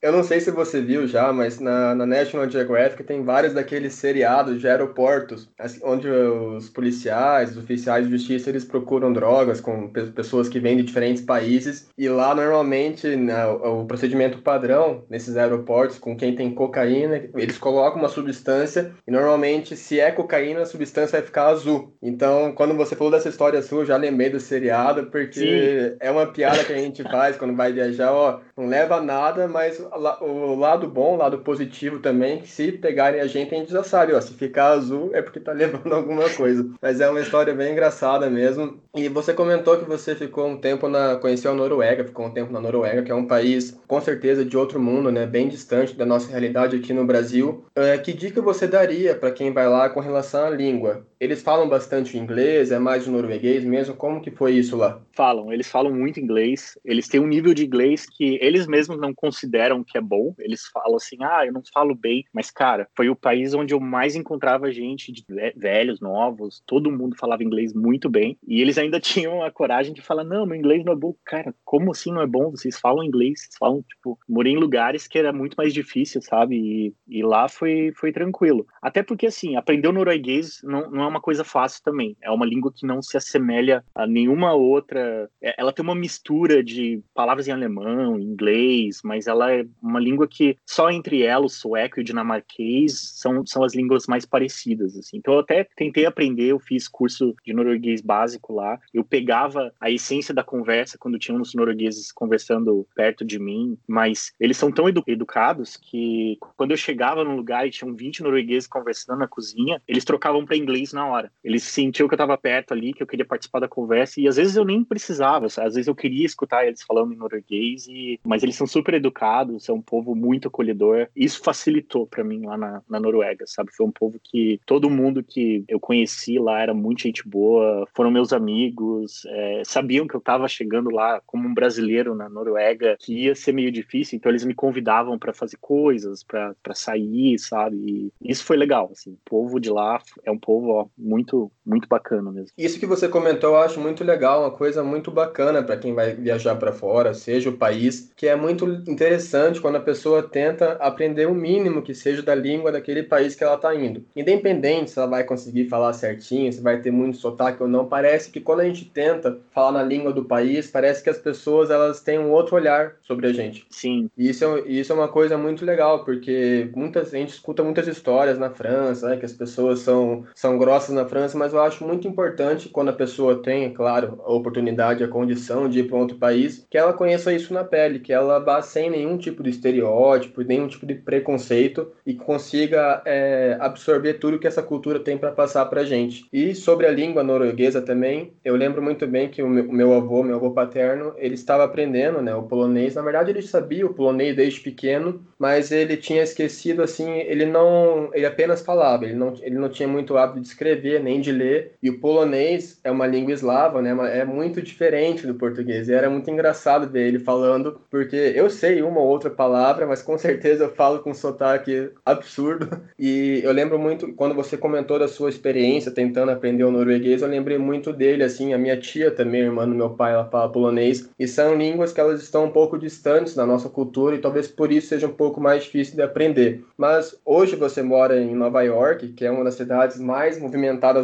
Eu 0.07 0.13
não 0.13 0.23
sei 0.23 0.39
se 0.39 0.49
você 0.51 0.79
viu 0.79 1.05
já, 1.05 1.33
mas 1.33 1.59
na, 1.59 1.93
na, 1.93 2.05
National 2.05 2.49
Geographic 2.49 3.03
tem 3.03 3.25
vários 3.25 3.53
daqueles 3.53 3.93
seriados 3.93 4.57
de 4.57 4.65
aeroportos, 4.65 5.49
assim, 5.59 5.81
onde 5.83 6.07
os 6.07 6.69
policiais, 6.69 7.51
os 7.51 7.57
oficiais 7.57 8.05
de 8.05 8.11
justiça, 8.11 8.49
eles 8.49 8.63
procuram 8.63 9.11
drogas 9.11 9.59
com 9.59 9.91
pessoas 10.15 10.47
que 10.47 10.61
vêm 10.61 10.77
de 10.77 10.83
diferentes 10.83 11.21
países. 11.21 11.89
E 11.97 12.07
lá, 12.07 12.33
normalmente, 12.33 13.17
na, 13.17 13.51
o 13.51 13.85
procedimento 13.85 14.41
padrão 14.41 15.03
nesses 15.09 15.35
aeroportos, 15.35 15.99
com 15.99 16.15
quem 16.15 16.33
tem 16.33 16.55
cocaína, 16.55 17.27
eles 17.35 17.57
colocam 17.57 17.99
uma 17.99 18.07
substância 18.07 18.93
e 19.05 19.11
normalmente, 19.11 19.75
se 19.75 19.99
é 19.99 20.09
cocaína, 20.09 20.61
a 20.61 20.65
substância 20.65 21.19
vai 21.19 21.27
ficar 21.27 21.47
azul. 21.47 21.93
Então, 22.01 22.53
quando 22.53 22.73
você 22.77 22.95
falou 22.95 23.11
dessa 23.11 23.27
história 23.27 23.61
sua, 23.61 23.81
eu 23.81 23.85
já 23.85 23.97
lembrei 23.97 24.29
do 24.29 24.39
seriado, 24.39 25.07
porque 25.07 25.91
Sim. 25.91 25.97
é 25.99 26.09
uma 26.09 26.27
piada 26.27 26.63
que 26.63 26.71
a 26.71 26.77
gente 26.77 27.03
faz 27.03 27.35
quando 27.35 27.57
vai 27.57 27.73
viajar, 27.73 28.13
ó, 28.13 28.39
não 28.55 28.67
leva 28.67 29.01
nada, 29.01 29.49
mas 29.49 29.85
o 29.97 30.55
lado 30.55 30.87
bom, 30.87 31.15
o 31.15 31.17
lado 31.17 31.39
positivo 31.39 31.99
também, 31.99 32.39
que 32.39 32.47
se 32.47 32.71
pegarem 32.71 33.21
a 33.21 33.27
gente, 33.27 33.53
a 33.53 33.57
gente 33.57 33.71
já 33.71 33.83
sabe, 33.83 34.13
ó, 34.13 34.21
se 34.21 34.33
ficar 34.33 34.69
azul 34.69 35.11
é 35.13 35.21
porque 35.21 35.39
tá 35.39 35.51
levando 35.53 35.93
alguma 35.93 36.29
coisa. 36.29 36.69
Mas 36.81 37.01
é 37.01 37.09
uma 37.09 37.19
história 37.19 37.53
bem 37.53 37.71
engraçada 37.71 38.29
mesmo. 38.29 38.79
E 38.95 39.07
você 39.09 39.33
comentou 39.33 39.77
que 39.77 39.85
você 39.85 40.15
ficou 40.15 40.47
um 40.47 40.57
tempo 40.57 40.87
na. 40.87 41.15
conheceu 41.17 41.51
a 41.51 41.55
Noruega, 41.55 42.03
ficou 42.03 42.25
um 42.25 42.31
tempo 42.31 42.51
na 42.51 42.59
Noruega, 42.59 43.03
que 43.03 43.11
é 43.11 43.15
um 43.15 43.27
país 43.27 43.77
com 43.87 44.01
certeza 44.01 44.43
de 44.43 44.57
outro 44.57 44.79
mundo, 44.79 45.11
né? 45.11 45.25
Bem 45.25 45.47
distante 45.47 45.95
da 45.95 46.05
nossa 46.05 46.29
realidade 46.29 46.75
aqui 46.75 46.93
no 46.93 47.05
Brasil. 47.05 47.65
É, 47.75 47.97
que 47.97 48.13
dica 48.13 48.41
você 48.41 48.67
daria 48.67 49.15
para 49.15 49.31
quem 49.31 49.51
vai 49.51 49.67
lá 49.67 49.89
com 49.89 49.99
relação 49.99 50.45
à 50.45 50.49
língua? 50.49 51.05
Eles 51.19 51.41
falam 51.41 51.67
bastante 51.67 52.17
inglês, 52.17 52.71
é 52.71 52.77
mais 52.77 53.07
o 53.07 53.11
norueguês 53.11 53.63
mesmo? 53.63 53.95
Como 53.95 54.21
que 54.21 54.29
foi 54.29 54.53
isso 54.53 54.77
lá? 54.77 55.01
Falam, 55.13 55.51
eles 55.51 55.67
falam 55.67 55.91
muito 55.91 56.19
inglês. 56.19 56.77
Eles 56.85 57.07
têm 57.07 57.19
um 57.19 57.27
nível 57.27 57.55
de 57.55 57.65
inglês 57.65 58.05
que 58.05 58.37
eles 58.39 58.67
mesmos 58.67 58.99
não 58.99 59.13
consideram 59.13 59.83
que 59.83 59.97
é 59.97 60.01
bom. 60.01 60.35
Eles 60.37 60.67
falam 60.67 60.95
assim, 60.95 61.17
ah, 61.21 61.43
eu 61.43 61.51
não 61.51 61.63
falo 61.73 61.95
bem. 61.95 62.23
Mas, 62.31 62.51
cara, 62.51 62.87
foi 62.95 63.09
o 63.09 63.15
país 63.15 63.55
onde 63.55 63.73
eu 63.73 63.79
mais 63.79 64.15
encontrava 64.15 64.71
gente 64.71 65.11
de 65.11 65.23
velhos, 65.55 65.99
novos. 65.99 66.61
Todo 66.67 66.91
mundo 66.91 67.15
falava 67.17 67.43
inglês 67.43 67.73
muito 67.73 68.09
bem. 68.09 68.37
E 68.47 68.61
eles 68.61 68.77
ainda 68.77 68.99
tinham 69.01 69.41
a 69.41 69.49
coragem 69.49 69.93
de 69.93 70.01
falar, 70.01 70.23
não, 70.23 70.45
meu 70.45 70.55
inglês 70.55 70.85
não 70.85 70.93
é 70.93 70.95
bom. 70.95 71.15
Cara, 71.25 71.53
como 71.65 71.91
assim 71.91 72.11
não 72.11 72.21
é 72.21 72.27
bom? 72.27 72.51
Vocês 72.51 72.79
falam 72.79 73.03
inglês, 73.03 73.39
vocês 73.39 73.55
falam, 73.57 73.81
tipo, 73.81 74.19
morei 74.29 74.53
em 74.53 74.59
lugares 74.59 75.07
que 75.07 75.17
era 75.17 75.33
muito 75.33 75.55
mais 75.55 75.73
difícil, 75.73 76.21
sabe? 76.21 76.55
E, 76.55 76.93
e 77.07 77.23
lá 77.23 77.49
foi, 77.49 77.91
foi 77.95 78.11
tranquilo. 78.11 78.67
Até 78.81 79.01
porque, 79.01 79.25
assim, 79.25 79.55
aprender 79.55 79.87
o 79.87 79.93
norueguês 79.93 80.59
não, 80.63 80.91
não 80.91 81.06
é 81.07 81.09
uma 81.09 81.21
coisa 81.21 81.43
fácil 81.43 81.83
também. 81.83 82.15
É 82.21 82.29
uma 82.29 82.45
língua 82.45 82.71
que 82.73 82.85
não 82.85 83.01
se 83.01 83.17
assemelha 83.17 83.83
a 83.95 84.05
nenhuma 84.05 84.53
outra. 84.53 85.29
É, 85.41 85.55
ela 85.57 85.73
tem 85.73 85.83
uma 85.83 85.95
mistura 85.95 86.63
de 86.63 87.01
palavras 87.13 87.47
em 87.47 87.51
alemão, 87.51 88.19
inglês, 88.19 89.01
mas 89.03 89.27
ela 89.27 89.51
é 89.53 89.65
uma 89.81 89.99
língua 89.99 90.27
que 90.27 90.57
só 90.65 90.89
entre 90.89 91.23
ela, 91.23 91.45
o 91.45 91.49
sueco 91.49 91.99
e 91.99 92.01
o 92.01 92.03
dinamarquês, 92.03 93.13
são, 93.15 93.45
são 93.45 93.63
as 93.63 93.73
línguas 93.73 94.07
mais 94.07 94.25
parecidas, 94.25 94.97
assim. 94.97 95.17
Então 95.17 95.33
eu 95.33 95.39
até 95.39 95.67
tentei 95.75 96.05
aprender, 96.05 96.45
eu 96.45 96.59
fiz 96.59 96.87
curso 96.87 97.35
de 97.45 97.53
norueguês 97.53 98.01
básico 98.01 98.53
lá. 98.53 98.79
Eu 98.93 99.03
pegava 99.03 99.73
a 99.79 99.89
essência 99.89 100.33
da 100.33 100.43
conversa 100.43 100.97
quando 100.97 101.19
tinha 101.19 101.37
uns 101.37 101.53
noruegueses 101.53 102.11
conversando 102.11 102.87
perto 102.95 103.25
de 103.25 103.39
mim, 103.39 103.77
mas 103.87 104.31
eles 104.39 104.57
são 104.57 104.71
tão 104.71 104.87
edu 104.87 105.03
educados 105.07 105.77
que 105.77 106.37
quando 106.55 106.71
eu 106.71 106.77
chegava 106.77 107.23
num 107.23 107.35
lugar 107.35 107.67
e 107.67 107.71
tinham 107.71 107.95
20 107.95 108.23
noruegueses 108.23 108.67
conversando 108.67 109.19
na 109.19 109.27
cozinha, 109.27 109.81
eles 109.87 110.05
trocavam 110.05 110.45
para 110.45 110.57
inglês 110.57 110.93
na 110.97 111.07
hora. 111.07 111.31
Eles 111.43 111.63
sentiam 111.63 112.07
que 112.07 112.13
eu 112.13 112.17
estava 112.17 112.37
perto 112.37 112.73
ali, 112.73 112.93
que 112.93 113.01
eu 113.01 113.07
queria 113.07 113.25
participar 113.25 113.59
da 113.59 113.67
conversa 113.67 114.19
e 114.19 114.27
às 114.27 114.35
vezes 114.35 114.55
eu 114.55 114.65
nem 114.65 114.83
precisava, 114.83 115.45
às 115.45 115.55
vezes 115.55 115.87
eu 115.87 115.95
queria 115.95 116.25
escutar 116.25 116.65
eles 116.65 116.81
falando 116.81 117.13
em 117.13 117.17
norueguês 117.17 117.87
e 117.87 118.19
mas 118.25 118.43
eles 118.43 118.55
são 118.55 118.67
super 118.67 118.95
educados, 118.95 119.63
são 119.63 119.75
um 119.75 119.81
povo 119.81 120.15
muito 120.15 120.47
acolhedor. 120.47 121.07
Isso 121.15 121.41
facilitou 121.43 122.07
para 122.07 122.23
mim 122.23 122.45
lá 122.45 122.57
na, 122.57 122.81
na 122.89 122.99
Noruega, 122.99 123.45
sabe? 123.47 123.71
Foi 123.71 123.85
um 123.85 123.91
povo 123.91 124.19
que 124.21 124.59
todo 124.65 124.89
mundo 124.89 125.23
que 125.23 125.63
eu 125.67 125.79
conheci 125.79 126.39
lá 126.39 126.61
era 126.61 126.73
muito 126.73 127.03
gente 127.03 127.27
boa, 127.27 127.87
foram 127.95 128.09
meus 128.09 128.33
amigos, 128.33 129.25
é, 129.27 129.61
sabiam 129.65 130.07
que 130.07 130.15
eu 130.15 130.19
estava 130.19 130.47
chegando 130.47 130.89
lá 130.89 131.21
como 131.25 131.47
um 131.47 131.53
brasileiro 131.53 132.15
na 132.15 132.27
Noruega, 132.27 132.97
que 132.99 133.25
ia 133.25 133.35
ser 133.35 133.51
meio 133.51 133.71
difícil, 133.71 134.17
então 134.17 134.31
eles 134.31 134.43
me 134.43 134.53
convidavam 134.53 135.19
para 135.19 135.33
fazer 135.33 135.57
coisas, 135.61 136.23
para 136.23 136.55
sair, 136.73 137.37
sabe? 137.37 137.77
E 137.77 138.31
isso 138.31 138.43
foi 138.43 138.57
legal, 138.57 138.89
assim. 138.91 139.11
O 139.11 139.19
povo 139.23 139.59
de 139.59 139.69
lá 139.69 140.01
é 140.23 140.31
um 140.31 140.39
povo 140.39 140.69
ó, 140.69 140.86
muito, 140.97 141.51
muito 141.65 141.87
bacana 141.87 142.31
mesmo. 142.31 142.51
Isso 142.57 142.79
que 142.79 142.85
você 142.85 143.07
comentou, 143.07 143.51
eu 143.51 143.61
acho 143.61 143.79
muito 143.79 144.03
legal, 144.03 144.41
uma 144.41 144.51
coisa 144.51 144.83
muito 144.83 145.11
bacana 145.11 145.63
para 145.63 145.77
quem 145.77 145.93
vai 145.93 146.13
viajar 146.13 146.55
para 146.55 146.71
fora, 146.71 147.13
seja 147.13 147.49
o 147.49 147.57
país, 147.57 148.11
que 148.15 148.27
é 148.27 148.35
muito 148.35 148.65
interessante 148.87 149.61
quando 149.61 149.75
a 149.75 149.81
pessoa 149.81 150.23
tenta 150.23 150.73
aprender 150.73 151.27
o 151.27 151.33
mínimo 151.33 151.81
que 151.81 151.93
seja 151.93 152.21
da 152.21 152.35
língua 152.35 152.71
daquele 152.71 153.03
país 153.03 153.35
que 153.35 153.43
ela 153.43 153.55
está 153.55 153.73
indo. 153.75 154.03
Independente 154.15 154.91
se 154.91 154.99
ela 154.99 155.07
vai 155.07 155.23
conseguir 155.23 155.67
falar 155.67 155.93
certinho, 155.93 156.51
se 156.51 156.61
vai 156.61 156.79
ter 156.81 156.91
muito 156.91 157.17
sotaque 157.17 157.61
ou 157.61 157.69
não, 157.69 157.85
parece 157.85 158.29
que 158.29 158.39
quando 158.39 158.61
a 158.61 158.65
gente 158.65 158.85
tenta 158.85 159.37
falar 159.51 159.71
na 159.71 159.83
língua 159.83 160.13
do 160.13 160.25
país, 160.25 160.69
parece 160.69 161.03
que 161.03 161.09
as 161.09 161.17
pessoas 161.17 161.69
elas 161.69 162.01
têm 162.01 162.19
um 162.19 162.31
outro 162.31 162.55
olhar 162.55 162.95
sobre 163.01 163.27
a 163.27 163.33
gente. 163.33 163.65
Sim. 163.69 164.09
E 164.17 164.29
isso 164.29 164.45
é, 164.45 164.61
isso 164.67 164.91
é 164.91 164.95
uma 164.95 165.07
coisa 165.07 165.37
muito 165.37 165.65
legal, 165.65 166.03
porque 166.03 166.69
muitas, 166.75 167.13
a 167.13 167.17
gente 167.17 167.29
escuta 167.29 167.63
muitas 167.63 167.87
histórias 167.87 168.37
na 168.37 168.49
França, 168.49 169.09
né, 169.09 169.17
que 169.17 169.25
as 169.25 169.33
pessoas 169.33 169.79
são, 169.79 170.25
são 170.35 170.57
grossas 170.57 170.76
na 170.89 171.05
França, 171.05 171.37
mas 171.37 171.53
eu 171.53 171.61
acho 171.61 171.85
muito 171.85 172.07
importante 172.07 172.69
quando 172.69 172.89
a 172.89 172.93
pessoa 172.93 173.41
tem, 173.41 173.65
é 173.65 173.69
claro, 173.69 174.21
a 174.23 174.31
oportunidade, 174.31 175.03
a 175.03 175.07
condição 175.07 175.67
de 175.67 175.79
ir 175.79 175.87
para 175.87 175.97
outro 175.97 176.17
país, 176.17 176.65
que 176.69 176.77
ela 176.77 176.93
conheça 176.93 177.33
isso 177.33 177.53
na 177.53 177.63
pele, 177.63 177.99
que 177.99 178.13
ela 178.13 178.39
vá 178.39 178.61
sem 178.61 178.89
nenhum 178.89 179.17
tipo 179.17 179.43
de 179.43 179.49
estereótipo, 179.49 180.41
nenhum 180.41 180.67
tipo 180.67 180.85
de 180.85 180.95
preconceito 180.95 181.91
e 182.05 182.13
consiga 182.13 183.01
é, 183.05 183.57
absorver 183.59 184.15
tudo 184.15 184.39
que 184.39 184.47
essa 184.47 184.63
cultura 184.63 184.99
tem 184.99 185.17
para 185.17 185.31
passar 185.31 185.65
para 185.65 185.83
gente. 185.83 186.25
E 186.31 186.53
sobre 186.55 186.85
a 186.85 186.91
língua 186.91 187.23
norueguesa 187.23 187.81
também, 187.81 188.33
eu 188.43 188.55
lembro 188.55 188.81
muito 188.81 189.05
bem 189.07 189.29
que 189.29 189.41
o 189.41 189.49
meu, 189.49 189.65
o 189.65 189.73
meu 189.73 189.93
avô, 189.93 190.23
meu 190.23 190.35
avô 190.35 190.51
paterno, 190.51 191.13
ele 191.17 191.35
estava 191.35 191.63
aprendendo, 191.63 192.21
né, 192.21 192.33
o 192.35 192.43
polonês. 192.43 192.95
Na 192.95 193.01
verdade, 193.01 193.31
ele 193.31 193.41
sabia 193.41 193.85
o 193.85 193.93
polonês 193.93 194.35
desde 194.35 194.59
pequeno, 194.59 195.21
mas 195.37 195.71
ele 195.71 195.97
tinha 195.97 196.23
esquecido 196.23 196.81
assim, 196.81 197.09
ele 197.11 197.45
não, 197.45 198.09
ele 198.13 198.25
apenas 198.25 198.61
falava, 198.61 199.05
ele 199.05 199.15
não, 199.15 199.33
ele 199.41 199.55
não 199.55 199.69
tinha 199.69 199.87
muito 199.87 200.17
hábito 200.17 200.41
de 200.41 200.47
escrever 200.47 200.66
nem 201.01 201.21
de 201.21 201.31
ler. 201.31 201.73
E 201.81 201.89
o 201.89 201.99
polonês 201.99 202.79
é 202.83 202.91
uma 202.91 203.07
língua 203.07 203.33
eslava, 203.33 203.81
né, 203.81 203.95
é 204.19 204.25
muito 204.25 204.61
diferente 204.61 205.25
do 205.25 205.35
português. 205.35 205.89
E 205.89 205.93
era 205.93 206.09
muito 206.09 206.29
engraçado 206.29 206.89
ver 206.89 207.07
ele 207.07 207.19
falando, 207.19 207.79
porque 207.89 208.15
eu 208.15 208.49
sei 208.49 208.81
uma 208.81 208.99
ou 208.99 209.07
outra 209.07 209.29
palavra, 209.29 209.85
mas 209.85 210.01
com 210.01 210.17
certeza 210.17 210.65
eu 210.65 210.75
falo 210.75 210.99
com 210.99 211.11
um 211.11 211.15
sotaque 211.15 211.89
absurdo. 212.05 212.67
E 212.99 213.41
eu 213.43 213.51
lembro 213.51 213.77
muito 213.77 214.11
quando 214.13 214.33
você 214.33 214.57
comentou 214.57 214.97
da 214.97 215.07
sua 215.07 215.29
experiência 215.29 215.91
tentando 215.91 216.31
aprender 216.31 216.63
o 216.63 216.71
norueguês, 216.71 217.21
eu 217.21 217.27
lembrei 217.27 217.57
muito 217.57 217.93
dele 217.93 218.23
assim, 218.23 218.53
a 218.53 218.57
minha 218.57 218.75
tia 218.77 219.11
também, 219.11 219.41
irmã 219.41 219.67
do 219.67 219.75
meu 219.75 219.91
pai, 219.91 220.13
ela 220.13 220.25
fala 220.25 220.51
polonês, 220.51 221.07
e 221.19 221.27
são 221.27 221.55
línguas 221.55 221.93
que 221.93 221.99
elas 221.99 222.21
estão 222.21 222.45
um 222.45 222.51
pouco 222.51 222.77
distantes 222.77 223.35
da 223.35 223.45
nossa 223.45 223.69
cultura 223.69 224.15
e 224.15 224.19
talvez 224.19 224.47
por 224.47 224.71
isso 224.71 224.87
seja 224.87 225.07
um 225.07 225.13
pouco 225.13 225.39
mais 225.39 225.63
difícil 225.63 225.95
de 225.95 226.01
aprender. 226.01 226.63
Mas 226.75 227.15
hoje 227.23 227.55
você 227.55 227.81
mora 227.81 228.19
em 228.19 228.33
Nova 228.33 228.61
York, 228.61 229.09
que 229.09 229.25
é 229.25 229.31
uma 229.31 229.43
das 229.43 229.55
cidades 229.55 229.99
mais 229.99 230.39
movimentadas 230.39 230.56